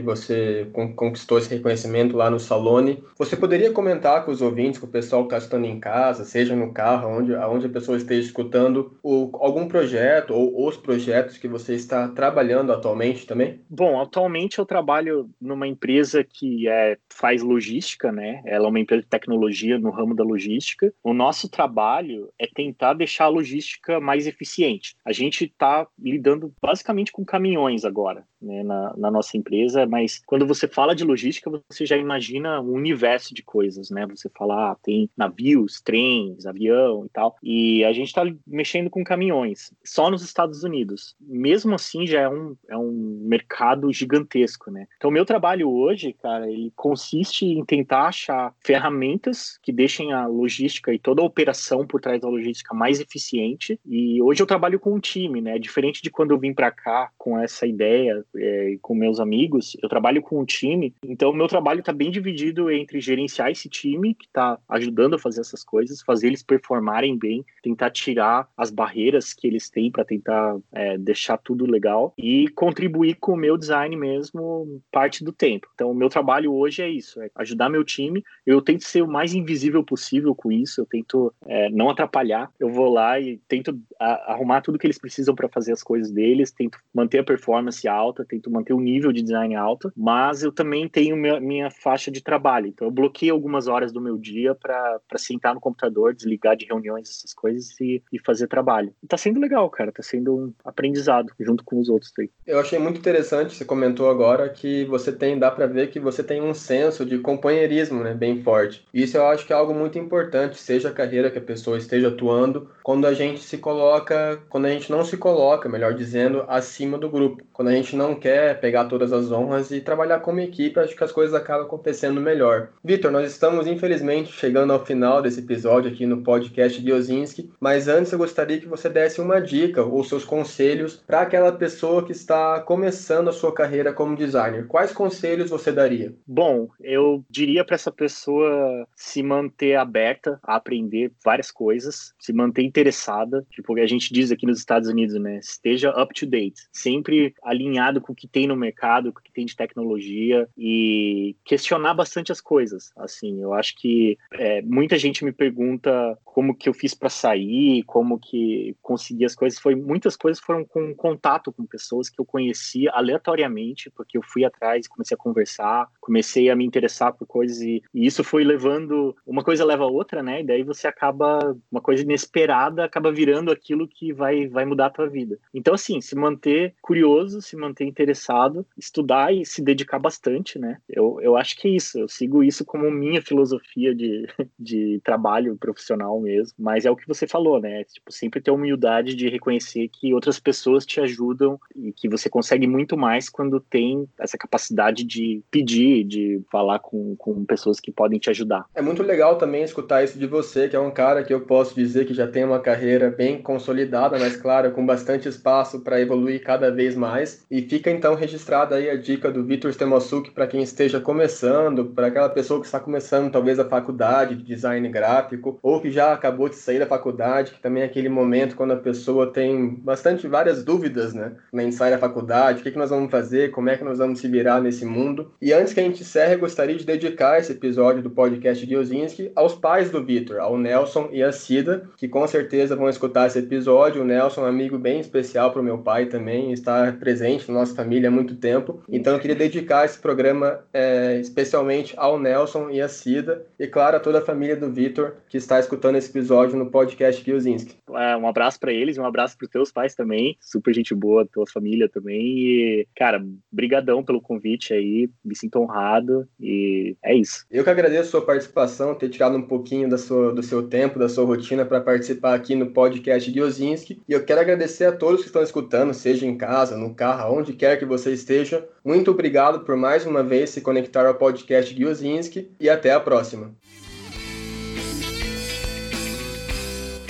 você 0.00 0.68
conquistou 0.72 1.38
esse 1.38 1.52
reconhecimento 1.54 2.16
lá 2.16 2.30
no 2.30 2.38
Salone, 2.38 3.02
você 3.18 3.36
poderia 3.36 3.72
comentar 3.72 4.24
com 4.24 4.30
os 4.30 4.40
ouvintes, 4.40 4.78
com 4.78 4.86
o 4.86 4.90
pessoal 4.90 5.26
que 5.26 5.34
está 5.34 5.38
estando 5.38 5.66
em 5.66 5.80
casa, 5.80 6.24
seja 6.24 6.54
no 6.54 6.72
carro, 6.72 7.08
onde, 7.08 7.34
onde 7.34 7.66
a 7.66 7.70
pessoa 7.70 7.96
esteja 7.96 8.26
escutando, 8.26 8.96
o, 9.02 9.30
algum 9.34 9.66
projeto 9.66 10.32
ou 10.32 10.66
os 10.66 10.76
projetos 10.76 11.36
que 11.38 11.48
você 11.48 11.74
está 11.74 12.08
trabalhando 12.08 12.72
atualmente 12.72 13.26
também? 13.26 13.60
Bom, 13.68 14.00
atualmente 14.00 14.58
eu 14.58 14.66
trabalho 14.66 15.28
numa 15.40 15.66
empresa 15.66 16.22
que 16.22 16.68
é, 16.68 16.96
faz 17.10 17.42
logística, 17.42 18.12
né? 18.12 18.35
Ela 18.44 18.66
é 18.66 18.68
uma 18.68 18.80
empresa 18.80 19.02
de 19.02 19.08
tecnologia 19.08 19.78
no 19.78 19.90
ramo 19.90 20.14
da 20.14 20.24
logística. 20.24 20.92
O 21.02 21.12
nosso 21.12 21.48
trabalho 21.48 22.30
é 22.38 22.46
tentar 22.46 22.94
deixar 22.94 23.24
a 23.24 23.28
logística 23.28 24.00
mais 24.00 24.26
eficiente. 24.26 24.94
A 25.04 25.12
gente 25.12 25.44
está 25.44 25.86
lidando 25.98 26.52
basicamente 26.60 27.12
com 27.12 27.24
caminhões 27.24 27.84
agora, 27.84 28.26
né, 28.40 28.62
na, 28.62 28.94
na, 28.96 29.10
nossa 29.10 29.36
empresa, 29.36 29.86
mas 29.86 30.20
quando 30.26 30.46
você 30.46 30.68
fala 30.68 30.94
de 30.94 31.04
logística, 31.04 31.50
você 31.70 31.86
já 31.86 31.96
imagina 31.96 32.60
um 32.60 32.72
universo 32.72 33.34
de 33.34 33.42
coisas, 33.42 33.90
né? 33.90 34.06
Você 34.06 34.28
fala, 34.28 34.72
ah, 34.72 34.76
tem 34.82 35.08
navios, 35.16 35.80
trens, 35.80 36.46
avião 36.46 37.06
e 37.06 37.08
tal, 37.08 37.36
e 37.42 37.84
a 37.84 37.92
gente 37.92 38.08
está 38.08 38.22
mexendo 38.46 38.90
com 38.90 39.02
caminhões, 39.04 39.72
só 39.84 40.10
nos 40.10 40.22
Estados 40.22 40.64
Unidos. 40.64 41.16
Mesmo 41.20 41.74
assim, 41.74 42.06
já 42.06 42.20
é 42.20 42.28
um, 42.28 42.56
é 42.68 42.76
um 42.76 43.22
mercado 43.26 43.92
gigantesco, 43.92 44.70
né? 44.70 44.86
Então, 44.96 45.10
meu 45.10 45.24
trabalho 45.24 45.70
hoje, 45.70 46.12
cara, 46.12 46.50
ele 46.50 46.72
consiste 46.74 47.44
em 47.44 47.64
tentar 47.64 48.12
achar 48.26 48.54
ferramentas 48.60 49.58
que 49.62 49.72
deixem 49.72 50.12
a 50.12 50.26
logística 50.26 50.92
e 50.92 50.98
toda 50.98 51.22
a 51.22 51.24
operação 51.24 51.86
por 51.86 52.00
trás 52.00 52.20
da 52.20 52.28
logística 52.28 52.74
mais 52.74 53.00
eficiente. 53.00 53.78
E 53.86 54.20
hoje 54.20 54.42
eu 54.42 54.46
trabalho 54.46 54.80
com 54.80 54.94
um 54.94 55.00
time, 55.00 55.40
né? 55.40 55.58
Diferente 55.58 56.02
de 56.02 56.10
quando 56.10 56.32
eu 56.32 56.38
vim 56.38 56.52
para 56.52 56.70
cá 56.70 57.10
com 57.16 57.38
essa 57.38 57.66
ideia 57.66 58.24
é, 58.36 58.76
com 58.82 58.94
meus 58.94 59.20
amigos, 59.20 59.76
eu 59.82 59.88
trabalho 59.88 60.20
com 60.22 60.40
um 60.40 60.44
time. 60.44 60.94
Então, 61.04 61.32
meu 61.32 61.46
trabalho 61.46 61.80
está 61.80 61.92
bem 61.92 62.10
dividido 62.10 62.70
entre 62.70 63.00
gerenciar 63.00 63.50
esse 63.50 63.68
time 63.68 64.14
que 64.14 64.26
está 64.26 64.58
ajudando 64.68 65.14
a 65.14 65.18
fazer 65.18 65.40
essas 65.40 65.64
coisas, 65.64 66.02
fazer 66.02 66.28
eles 66.28 66.42
performarem 66.42 67.16
bem, 67.16 67.44
tentar 67.62 67.90
tirar 67.90 68.48
as 68.56 68.70
barreiras 68.70 69.32
que 69.32 69.46
eles 69.46 69.70
têm 69.70 69.90
para 69.90 70.04
tentar 70.04 70.56
é, 70.72 70.98
deixar 70.98 71.38
tudo 71.38 71.66
legal 71.66 72.12
e 72.18 72.48
contribuir 72.48 73.16
com 73.16 73.32
o 73.32 73.36
meu 73.36 73.56
design 73.56 73.96
mesmo 73.96 74.80
parte 74.90 75.24
do 75.24 75.32
tempo. 75.32 75.68
Então, 75.74 75.90
o 75.90 75.94
meu 75.94 76.08
trabalho 76.08 76.52
hoje 76.52 76.82
é 76.82 76.88
isso, 76.88 77.20
é 77.20 77.30
ajudar 77.36 77.68
meu 77.68 77.84
time. 77.84 78.15
Eu 78.46 78.60
tento 78.60 78.84
ser 78.84 79.02
o 79.02 79.08
mais 79.08 79.34
invisível 79.34 79.82
possível 79.82 80.34
com 80.34 80.52
isso, 80.52 80.80
eu 80.80 80.86
tento 80.86 81.32
é, 81.46 81.68
não 81.70 81.90
atrapalhar. 81.90 82.50
Eu 82.58 82.70
vou 82.70 82.92
lá 82.92 83.18
e 83.18 83.38
tento 83.48 83.78
a, 83.98 84.32
arrumar 84.32 84.60
tudo 84.60 84.78
que 84.78 84.86
eles 84.86 84.98
precisam 84.98 85.34
para 85.34 85.48
fazer 85.48 85.72
as 85.72 85.82
coisas 85.82 86.10
deles, 86.10 86.50
tento 86.50 86.78
manter 86.94 87.18
a 87.18 87.24
performance 87.24 87.86
alta, 87.86 88.24
tento 88.24 88.50
manter 88.50 88.72
o 88.72 88.80
nível 88.80 89.12
de 89.12 89.22
design 89.22 89.54
alto, 89.54 89.92
mas 89.96 90.42
eu 90.42 90.52
também 90.52 90.88
tenho 90.88 91.16
minha, 91.16 91.40
minha 91.40 91.70
faixa 91.70 92.10
de 92.10 92.22
trabalho. 92.22 92.66
Então, 92.68 92.86
eu 92.86 92.90
bloqueio 92.90 93.32
algumas 93.32 93.66
horas 93.66 93.92
do 93.92 94.00
meu 94.00 94.16
dia 94.16 94.54
para 94.54 95.00
sentar 95.16 95.54
no 95.54 95.60
computador, 95.60 96.14
desligar 96.14 96.56
de 96.56 96.66
reuniões, 96.66 97.10
essas 97.10 97.34
coisas 97.34 97.78
e, 97.80 98.02
e 98.12 98.18
fazer 98.18 98.46
trabalho. 98.46 98.92
E 99.02 99.06
tá 99.06 99.16
sendo 99.16 99.40
legal, 99.40 99.68
cara, 99.70 99.92
tá 99.92 100.02
sendo 100.02 100.36
um 100.36 100.52
aprendizado 100.64 101.32
junto 101.40 101.64
com 101.64 101.78
os 101.78 101.88
outros 101.88 102.12
aí. 102.18 102.30
Eu 102.46 102.58
achei 102.58 102.78
muito 102.78 102.98
interessante, 102.98 103.54
você 103.54 103.64
comentou 103.64 104.08
agora 104.10 104.48
que 104.48 104.84
você 104.84 105.12
tem, 105.12 105.38
dá 105.38 105.50
para 105.50 105.66
ver 105.66 105.90
que 105.90 106.00
você 106.00 106.22
tem 106.22 106.40
um 106.40 106.54
senso 106.54 107.04
de 107.04 107.18
companheirismo, 107.18 107.95
né, 108.02 108.14
bem 108.14 108.42
forte. 108.42 108.86
Isso 108.92 109.16
eu 109.16 109.26
acho 109.26 109.46
que 109.46 109.52
é 109.52 109.56
algo 109.56 109.74
muito 109.74 109.98
importante, 109.98 110.58
seja 110.58 110.88
a 110.88 110.92
carreira 110.92 111.30
que 111.30 111.38
a 111.38 111.42
pessoa 111.42 111.78
esteja 111.78 112.08
atuando, 112.08 112.70
quando 112.82 113.06
a 113.06 113.14
gente 113.14 113.40
se 113.40 113.58
coloca, 113.58 114.40
quando 114.48 114.66
a 114.66 114.70
gente 114.70 114.90
não 114.90 115.04
se 115.04 115.16
coloca, 115.16 115.68
melhor 115.68 115.94
dizendo, 115.94 116.44
acima 116.48 116.96
do 116.98 117.08
grupo. 117.08 117.42
Quando 117.52 117.68
a 117.68 117.72
gente 117.72 117.96
não 117.96 118.14
quer 118.14 118.60
pegar 118.60 118.84
todas 118.84 119.12
as 119.12 119.32
honras 119.32 119.70
e 119.70 119.80
trabalhar 119.80 120.20
como 120.20 120.40
equipe, 120.40 120.78
acho 120.78 120.94
que 120.94 121.04
as 121.04 121.12
coisas 121.12 121.34
acabam 121.34 121.66
acontecendo 121.66 122.20
melhor. 122.20 122.68
Vitor, 122.84 123.10
nós 123.10 123.30
estamos 123.30 123.66
infelizmente 123.66 124.32
chegando 124.32 124.72
ao 124.72 124.84
final 124.84 125.22
desse 125.22 125.40
episódio 125.40 125.90
aqui 125.90 126.06
no 126.06 126.22
podcast 126.22 126.80
Diozinski, 126.80 127.50
mas 127.58 127.88
antes 127.88 128.12
eu 128.12 128.18
gostaria 128.18 128.60
que 128.60 128.68
você 128.68 128.88
desse 128.88 129.20
uma 129.20 129.40
dica 129.40 129.82
ou 129.82 130.04
seus 130.04 130.24
conselhos 130.24 131.02
para 131.06 131.22
aquela 131.22 131.52
pessoa 131.52 132.04
que 132.04 132.12
está 132.12 132.60
começando 132.60 133.28
a 133.28 133.32
sua 133.32 133.52
carreira 133.52 133.92
como 133.92 134.16
designer. 134.16 134.66
Quais 134.66 134.92
conselhos 134.92 135.50
você 135.50 135.72
daria? 135.72 136.14
Bom, 136.26 136.68
eu 136.80 137.24
diria 137.28 137.64
para 137.64 137.78
pessoa 137.92 138.86
se 138.94 139.22
manter 139.22 139.76
aberta 139.76 140.38
a 140.42 140.56
aprender 140.56 141.12
várias 141.24 141.50
coisas, 141.50 142.14
se 142.18 142.32
manter 142.32 142.62
interessada, 142.62 143.46
tipo 143.50 143.76
a 143.78 143.86
gente 143.86 144.12
diz 144.12 144.30
aqui 144.30 144.46
nos 144.46 144.58
Estados 144.58 144.88
Unidos, 144.88 145.14
né? 145.20 145.38
Esteja 145.38 145.90
up 145.90 146.14
to 146.14 146.26
date, 146.26 146.66
sempre 146.72 147.34
alinhado 147.42 148.00
com 148.00 148.12
o 148.12 148.16
que 148.16 148.26
tem 148.26 148.46
no 148.46 148.56
mercado, 148.56 149.12
com 149.12 149.20
o 149.20 149.22
que 149.22 149.32
tem 149.32 149.44
de 149.44 149.56
tecnologia 149.56 150.48
e 150.56 151.36
questionar 151.44 151.94
bastante 151.94 152.32
as 152.32 152.40
coisas. 152.40 152.92
Assim, 152.96 153.42
eu 153.42 153.52
acho 153.52 153.74
que 153.76 154.16
é, 154.32 154.62
muita 154.62 154.98
gente 154.98 155.24
me 155.24 155.32
pergunta 155.32 156.18
como 156.24 156.54
que 156.54 156.68
eu 156.68 156.74
fiz 156.74 156.94
para 156.94 157.08
sair, 157.08 157.82
como 157.84 158.18
que 158.18 158.76
consegui 158.82 159.24
as 159.24 159.34
coisas. 159.34 159.58
Foi 159.58 159.74
muitas 159.74 160.16
coisas 160.16 160.42
foram 160.42 160.64
com 160.64 160.94
contato 160.94 161.52
com 161.52 161.64
pessoas 161.66 162.08
que 162.08 162.20
eu 162.20 162.24
conhecia 162.24 162.90
aleatoriamente, 162.92 163.90
porque 163.90 164.18
eu 164.18 164.22
fui 164.22 164.44
atrás, 164.44 164.86
comecei 164.86 165.14
a 165.14 165.18
conversar, 165.18 165.88
comecei 166.00 166.50
a 166.50 166.56
me 166.56 166.64
interessar 166.64 167.12
por 167.12 167.26
coisas 167.26 167.60
e, 167.60 167.75
e 167.94 168.06
isso 168.06 168.22
foi 168.22 168.44
levando 168.44 169.16
uma 169.26 169.42
coisa 169.42 169.64
leva 169.64 169.84
a 169.84 169.88
outra, 169.90 170.22
né? 170.22 170.40
E 170.40 170.44
daí 170.44 170.62
você 170.62 170.86
acaba 170.86 171.56
uma 171.70 171.80
coisa 171.80 172.02
inesperada 172.02 172.84
acaba 172.84 173.12
virando 173.12 173.50
aquilo 173.50 173.88
que 173.88 174.12
vai 174.12 174.46
vai 174.48 174.64
mudar 174.64 174.86
a 174.86 174.90
tua 174.90 175.08
vida. 175.08 175.38
Então 175.52 175.74
assim, 175.74 176.00
se 176.00 176.14
manter 176.14 176.74
curioso, 176.80 177.40
se 177.42 177.56
manter 177.56 177.84
interessado, 177.84 178.66
estudar 178.76 179.34
e 179.34 179.44
se 179.44 179.62
dedicar 179.62 179.98
bastante, 179.98 180.58
né? 180.58 180.78
Eu, 180.88 181.18
eu 181.20 181.36
acho 181.36 181.56
que 181.56 181.68
é 181.68 181.70
isso. 181.72 181.98
Eu 181.98 182.08
sigo 182.08 182.42
isso 182.42 182.64
como 182.64 182.90
minha 182.90 183.20
filosofia 183.20 183.94
de, 183.94 184.26
de 184.58 185.00
trabalho 185.04 185.56
profissional 185.56 186.20
mesmo. 186.20 186.54
Mas 186.58 186.84
é 186.84 186.90
o 186.90 186.96
que 186.96 187.06
você 187.06 187.26
falou, 187.26 187.60
né? 187.60 187.84
Tipo, 187.84 188.12
sempre 188.12 188.40
ter 188.40 188.50
a 188.50 188.54
humildade 188.54 189.14
de 189.14 189.28
reconhecer 189.28 189.88
que 189.88 190.14
outras 190.14 190.38
pessoas 190.38 190.86
te 190.86 191.00
ajudam 191.00 191.58
e 191.74 191.92
que 191.92 192.08
você 192.08 192.28
consegue 192.28 192.66
muito 192.66 192.96
mais 192.96 193.28
quando 193.28 193.60
tem 193.60 194.08
essa 194.18 194.38
capacidade 194.38 195.04
de 195.04 195.42
pedir, 195.50 196.04
de 196.04 196.40
falar 196.50 196.78
com, 196.78 197.16
com 197.16 197.44
pessoas 197.44 197.65
que 197.80 197.90
podem 197.90 198.18
te 198.18 198.30
ajudar. 198.30 198.64
É 198.74 198.82
muito 198.82 199.02
legal 199.02 199.36
também 199.36 199.62
escutar 199.62 200.04
isso 200.04 200.18
de 200.18 200.26
você, 200.26 200.68
que 200.68 200.76
é 200.76 200.80
um 200.80 200.90
cara 200.90 201.22
que 201.22 201.32
eu 201.32 201.40
posso 201.40 201.74
dizer 201.74 202.06
que 202.06 202.14
já 202.14 202.26
tem 202.26 202.44
uma 202.44 202.60
carreira 202.60 203.10
bem 203.10 203.40
consolidada, 203.40 204.18
mas 204.18 204.36
claro, 204.36 204.70
com 204.72 204.84
bastante 204.84 205.28
espaço 205.28 205.80
para 205.80 206.00
evoluir 206.00 206.42
cada 206.42 206.70
vez 206.70 206.94
mais. 206.94 207.44
E 207.50 207.62
fica 207.62 207.90
então 207.90 208.14
registrada 208.14 208.76
aí 208.76 208.88
a 208.88 208.96
dica 208.96 209.30
do 209.30 209.44
Vitor 209.44 209.72
Stemosuke 209.72 210.30
para 210.30 210.46
quem 210.46 210.62
esteja 210.62 211.00
começando, 211.00 211.86
para 211.86 212.08
aquela 212.08 212.28
pessoa 212.28 212.60
que 212.60 212.66
está 212.66 212.80
começando 212.80 213.30
talvez 213.30 213.58
a 213.58 213.64
faculdade 213.64 214.36
de 214.36 214.42
design 214.42 214.88
gráfico, 214.88 215.58
ou 215.62 215.80
que 215.80 215.90
já 215.90 216.12
acabou 216.12 216.48
de 216.48 216.56
sair 216.56 216.78
da 216.78 216.86
faculdade, 216.86 217.52
que 217.52 217.60
também 217.60 217.82
é 217.82 217.86
aquele 217.86 218.08
momento 218.08 218.56
quando 218.56 218.72
a 218.72 218.76
pessoa 218.76 219.32
tem 219.32 219.74
bastante 219.74 220.26
várias 220.26 220.64
dúvidas, 220.64 221.14
né? 221.14 221.32
Quando 221.50 221.60
a 221.60 221.64
gente 221.64 221.76
sai 221.76 221.90
da 221.90 221.98
faculdade, 221.98 222.60
o 222.60 222.62
que, 222.62 222.70
que 222.70 222.78
nós 222.78 222.90
vamos 222.90 223.10
fazer, 223.10 223.50
como 223.50 223.68
é 223.68 223.76
que 223.76 223.84
nós 223.84 223.98
vamos 223.98 224.20
se 224.20 224.28
virar 224.28 224.60
nesse 224.60 224.84
mundo. 224.84 225.32
E 225.40 225.52
antes 225.52 225.72
que 225.72 225.80
a 225.80 225.82
gente 225.82 226.02
encerre, 226.02 226.36
gostaria 226.36 226.76
de 226.76 226.84
dedicar 226.84 227.38
esse 227.38 227.55
episódio 227.56 228.02
do 228.02 228.10
podcast 228.10 228.64
Giozinski 228.64 229.32
aos 229.34 229.54
pais 229.54 229.90
do 229.90 230.04
Vitor, 230.04 230.38
ao 230.38 230.56
Nelson 230.56 231.08
e 231.12 231.22
à 231.22 231.32
Cida, 231.32 231.88
que 231.96 232.08
com 232.08 232.26
certeza 232.26 232.76
vão 232.76 232.88
escutar 232.88 233.26
esse 233.26 233.38
episódio. 233.38 234.02
O 234.02 234.04
Nelson 234.04 234.42
é 234.42 234.44
um 234.44 234.48
amigo 234.48 234.78
bem 234.78 235.00
especial 235.00 235.50
para 235.50 235.60
o 235.60 235.64
meu 235.64 235.78
pai 235.78 236.06
também, 236.06 236.52
está 236.52 236.92
presente 236.92 237.50
na 237.50 237.58
nossa 237.58 237.74
família 237.74 238.08
há 238.08 238.12
muito 238.12 238.36
tempo. 238.36 238.82
Então 238.88 239.14
eu 239.14 239.20
queria 239.20 239.36
dedicar 239.36 239.84
esse 239.84 239.98
programa 239.98 240.60
é, 240.72 241.18
especialmente 241.18 241.94
ao 241.96 242.18
Nelson 242.18 242.70
e 242.70 242.80
à 242.80 242.88
Cida, 242.88 243.44
e 243.58 243.66
claro, 243.66 243.96
a 243.96 244.00
toda 244.00 244.18
a 244.18 244.24
família 244.24 244.56
do 244.56 244.70
Vitor 244.70 245.14
que 245.28 245.36
está 245.36 245.58
escutando 245.58 245.96
esse 245.96 246.10
episódio 246.10 246.56
no 246.56 246.70
podcast 246.70 247.24
Giozinski. 247.24 247.76
É, 247.90 248.16
um 248.16 248.28
abraço 248.28 248.60
para 248.60 248.72
eles, 248.72 248.98
um 248.98 249.04
abraço 249.04 249.36
para 249.36 249.46
os 249.46 249.50
teus 249.50 249.72
pais 249.72 249.94
também, 249.94 250.36
super 250.40 250.74
gente 250.74 250.94
boa, 250.94 251.26
tua 251.26 251.46
família 251.46 251.88
também. 251.88 252.20
E, 252.20 252.88
cara, 252.94 253.24
brigadão 253.50 254.04
pelo 254.04 254.20
convite 254.20 254.74
aí, 254.74 255.08
me 255.24 255.34
sinto 255.34 255.58
honrado 255.60 256.28
e 256.38 256.96
é 257.02 257.14
isso. 257.14 257.45
Eu 257.48 257.62
que 257.62 257.70
agradeço 257.70 258.08
a 258.08 258.10
sua 258.10 258.22
participação, 258.22 258.92
ter 258.92 259.08
tirado 259.08 259.36
um 259.36 259.42
pouquinho 259.42 259.88
da 259.88 259.96
sua, 259.96 260.34
do 260.34 260.42
seu 260.42 260.64
tempo, 260.64 260.98
da 260.98 261.08
sua 261.08 261.24
rotina 261.24 261.64
para 261.64 261.80
participar 261.80 262.34
aqui 262.34 262.56
no 262.56 262.72
podcast 262.72 263.30
Giozinski. 263.30 264.02
E 264.08 264.12
eu 264.12 264.24
quero 264.24 264.40
agradecer 264.40 264.84
a 264.86 264.92
todos 264.92 265.20
que 265.20 265.28
estão 265.28 265.44
escutando, 265.44 265.94
seja 265.94 266.26
em 266.26 266.36
casa, 266.36 266.76
no 266.76 266.92
carro, 266.92 267.38
onde 267.38 267.52
quer 267.52 267.78
que 267.78 267.84
você 267.84 268.12
esteja. 268.12 268.66
Muito 268.84 269.12
obrigado 269.12 269.60
por 269.60 269.76
mais 269.76 270.04
uma 270.04 270.24
vez 270.24 270.50
se 270.50 270.60
conectar 270.60 271.06
ao 271.06 271.14
podcast 271.14 271.72
Giozinski 271.72 272.50
e 272.58 272.68
até 272.68 272.92
a 272.92 272.98
próxima. 272.98 273.54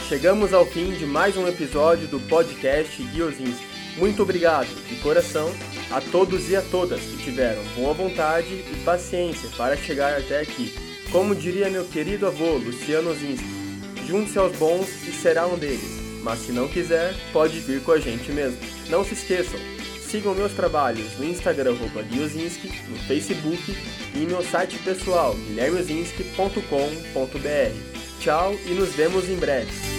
Chegamos 0.06 0.52
ao 0.52 0.66
fim 0.66 0.90
de 0.92 1.06
mais 1.06 1.34
um 1.38 1.48
episódio 1.48 2.06
do 2.08 2.20
podcast 2.28 3.02
Guiozinski. 3.02 3.64
Muito 3.96 4.22
obrigado, 4.22 4.68
de 4.86 4.96
coração, 4.96 5.50
a 5.90 6.00
todos 6.00 6.50
e 6.50 6.56
a 6.56 6.62
todas 6.62 7.00
que 7.00 7.18
tiveram 7.18 7.62
boa 7.74 7.94
vontade 7.94 8.48
e 8.48 8.82
paciência 8.84 9.48
para 9.56 9.76
chegar 9.76 10.18
até 10.18 10.40
aqui. 10.40 10.74
Como 11.10 11.34
diria 11.34 11.70
meu 11.70 11.84
querido 11.84 12.26
avô, 12.26 12.56
Luciano 12.56 13.14
Zinski, 13.14 13.46
junte-se 14.06 14.38
aos 14.38 14.56
bons 14.56 14.88
e 15.06 15.12
será 15.12 15.46
um 15.46 15.56
deles. 15.56 16.04
Mas 16.22 16.40
se 16.40 16.52
não 16.52 16.68
quiser, 16.68 17.14
pode 17.32 17.60
vir 17.60 17.80
com 17.82 17.92
a 17.92 18.00
gente 18.00 18.32
mesmo. 18.32 18.58
Não 18.88 19.04
se 19.04 19.14
esqueçam, 19.14 19.60
sigam 20.08 20.34
meus 20.34 20.52
trabalhos 20.52 21.16
no 21.18 21.24
Instagram 21.24 21.76
Guilzinski, 22.10 22.68
no 22.88 22.96
Facebook 23.06 23.76
e 24.14 24.18
em 24.18 24.26
meu 24.26 24.42
site 24.42 24.78
pessoal 24.78 25.34
guilhermezinski.com.br. 25.34 28.20
Tchau 28.20 28.54
e 28.66 28.70
nos 28.70 28.90
vemos 28.90 29.28
em 29.28 29.36
breve. 29.36 29.95